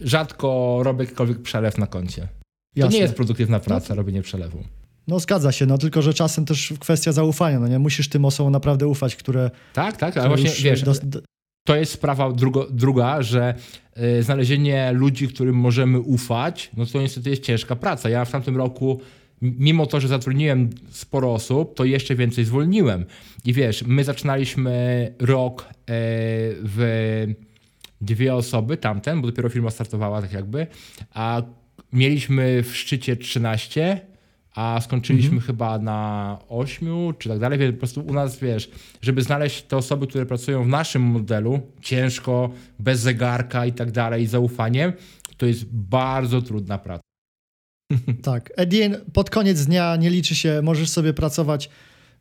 [0.00, 2.28] rzadko robię jakikolwiek przelew na koncie.
[2.76, 2.90] Jasne.
[2.90, 3.94] To nie jest produktywna praca, no.
[3.94, 4.64] robienie przelewu.
[5.08, 7.78] No zgadza się, no tylko, że czasem też kwestia zaufania, no nie?
[7.78, 9.50] Musisz tym osobom naprawdę ufać, które...
[9.72, 10.84] Tak, tak, ale właśnie, wiesz,
[11.66, 13.54] to jest sprawa drugo, druga, że
[14.18, 18.08] y, znalezienie ludzi, którym możemy ufać, no to niestety jest ciężka praca.
[18.08, 19.00] Ja w tamtym roku
[19.44, 23.04] mimo to, że zatrudniłem sporo osób, to jeszcze więcej zwolniłem.
[23.44, 25.74] I wiesz, my zaczynaliśmy rok e,
[26.62, 27.26] w
[28.00, 30.66] dwie osoby, tamten, bo dopiero firma startowała tak jakby,
[31.14, 31.42] a
[31.92, 34.00] mieliśmy w szczycie 13,
[34.54, 35.46] a skończyliśmy mhm.
[35.46, 36.88] chyba na 8
[37.18, 37.58] czy tak dalej.
[37.58, 38.70] Więc po prostu u nas, wiesz,
[39.02, 44.26] żeby znaleźć te osoby, które pracują w naszym modelu, ciężko, bez zegarka i tak dalej,
[44.26, 44.92] zaufaniem,
[45.36, 47.03] to jest bardzo trudna praca.
[48.22, 48.52] Tak.
[48.56, 51.70] Edien, pod koniec dnia nie liczy się, możesz sobie pracować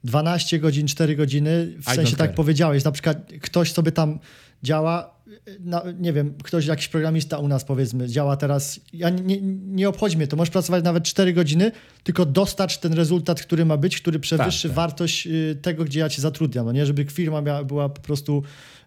[0.04, 1.74] 12 godzin, 4 godziny.
[1.78, 4.20] W sensie tak powiedziałeś, na przykład ktoś sobie tam
[4.64, 5.13] działa,
[5.60, 10.18] na, nie wiem, ktoś, jakiś programista u nas powiedzmy, działa teraz, ja nie, nie obchodzi
[10.18, 11.72] mnie to, możesz pracować nawet 4 godziny,
[12.04, 14.76] tylko dostarcz ten rezultat, który ma być, który przewyższy tak, tak.
[14.76, 18.44] wartość y, tego, gdzie ja cię zatrudniam, no nie, żeby firma miała, była po prostu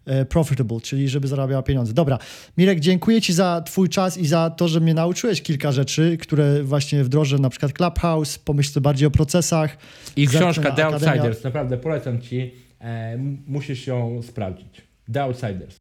[0.07, 1.93] E, profitable, czyli żeby zarabiała pieniądze.
[1.93, 2.18] Dobra,
[2.59, 6.62] Mirek, dziękuję Ci za Twój czas i za to, że mnie nauczyłeś kilka rzeczy, które
[6.62, 9.76] właśnie wdrożę, na przykład Clubhouse, pomyśl bardziej o procesach.
[10.16, 14.82] I książka The Outsiders, naprawdę polecam Ci, e, musisz ją sprawdzić.
[15.12, 15.76] The Outsiders.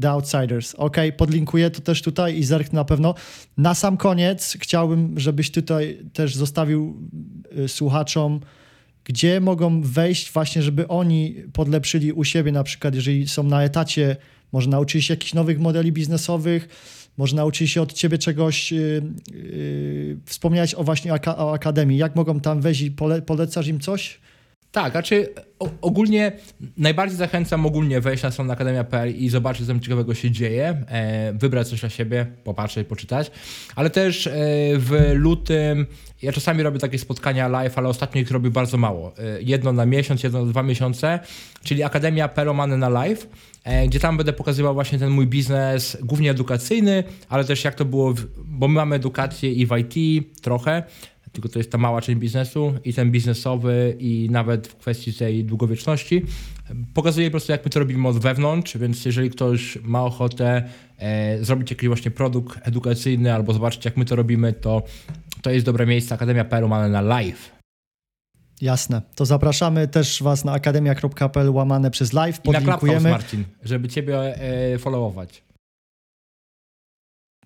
[0.00, 0.74] The Outsiders.
[0.74, 3.14] Ok, podlinkuję to też tutaj i zerknę na pewno.
[3.56, 6.96] Na sam koniec chciałbym, żebyś tutaj też zostawił
[7.58, 8.40] y, słuchaczom
[9.04, 14.16] gdzie mogą wejść właśnie, żeby oni podlepszyli u siebie, na przykład jeżeli są na etacie,
[14.52, 16.68] może nauczyli się jakichś nowych modeli biznesowych,
[17.16, 22.40] może nauczyli się od ciebie czegoś, yy, yy, wspomniałeś o właśnie o akademii, jak mogą
[22.40, 24.20] tam wejść pole, polecasz im coś?
[24.74, 25.28] Tak, znaczy
[25.80, 26.32] ogólnie
[26.76, 31.68] najbardziej zachęcam ogólnie wejść na stronę akademia.pl i zobaczyć, co ciekawego się dzieje, e, wybrać
[31.68, 33.30] coś dla siebie, popatrzeć, poczytać,
[33.76, 34.32] ale też e,
[34.78, 35.86] w lutym
[36.22, 39.12] ja czasami robię takie spotkania live, ale ostatnio ich robię bardzo mało.
[39.18, 41.18] E, jedno na miesiąc, jedno na dwa miesiące,
[41.64, 43.28] czyli Akademia Peromany na live,
[43.86, 48.14] gdzie tam będę pokazywał właśnie ten mój biznes, głównie edukacyjny, ale też jak to było,
[48.44, 50.82] bo my mamy edukację i w IT trochę,
[51.34, 55.44] tylko to jest ta mała część biznesu i ten biznesowy i nawet w kwestii tej
[55.44, 56.22] długowieczności.
[56.94, 60.68] Pokazuję po prostu, jak my to robimy od wewnątrz, więc jeżeli ktoś ma ochotę
[60.98, 64.82] e, zrobić jakiś właśnie produkt edukacyjny albo zobaczyć, jak my to robimy, to
[65.42, 66.14] to jest dobre miejsce.
[66.14, 67.52] Akademia PL łamane na live.
[68.60, 69.02] Jasne.
[69.14, 72.40] To zapraszamy też Was na akademia.pl łamane przez live.
[72.40, 73.00] Podlinkujemy.
[73.00, 74.40] I na Marcin, żeby Ciebie
[74.74, 75.42] e, followować.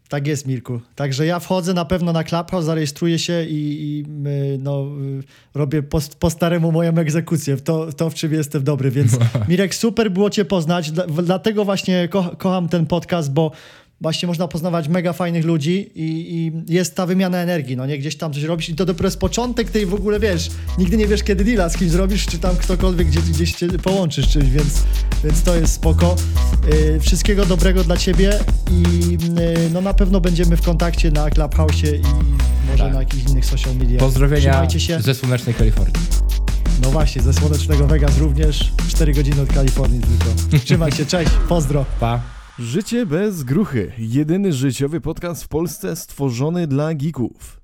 [0.09, 0.81] Tak jest, Mirku.
[0.95, 4.05] Także ja wchodzę na pewno na Clubhouse, zarejestruję się i, i
[4.59, 4.87] no,
[5.55, 7.57] robię po, po, staremu moją egzekucję.
[7.57, 8.91] To, to, w czym jestem dobry.
[8.91, 10.91] Więc Mirek, super było Cię poznać.
[11.23, 13.51] Dlatego właśnie ko kocham ten podcast, bo
[14.01, 17.99] właśnie można poznawać mega fajnych ludzi i, i, jest ta wymiana energii, no nie?
[17.99, 21.07] Gdzieś tam coś robisz i to dopiero jest początek tej w ogóle, wiesz, nigdy nie
[21.07, 24.83] wiesz, kiedy deala z kimś zrobisz, czy tam ktokolwiek gdzieś, gdzieś cię połączysz czymś, więc,
[25.25, 26.17] więc to jest spoko.
[26.73, 28.33] Yy, wszystkiego dobrego dla ciebie
[28.71, 32.03] i yy, no na pewno będziemy w kontakcie na Clubhouse i
[32.71, 32.93] może tak.
[32.93, 34.01] na jakichś innych social media.
[34.01, 34.67] Pozdrowienia
[35.01, 36.07] ze słonecznej Kalifornii.
[36.83, 40.65] No właśnie, ze słonecznego Vegas również, 4 godziny od Kalifornii tylko.
[40.65, 41.85] Trzymaj się, cześć, pozdro.
[42.01, 42.38] Pa.
[42.59, 43.93] Życie bez gruchy.
[43.99, 47.57] Jedyny życiowy podcast w Polsce stworzony dla geeków.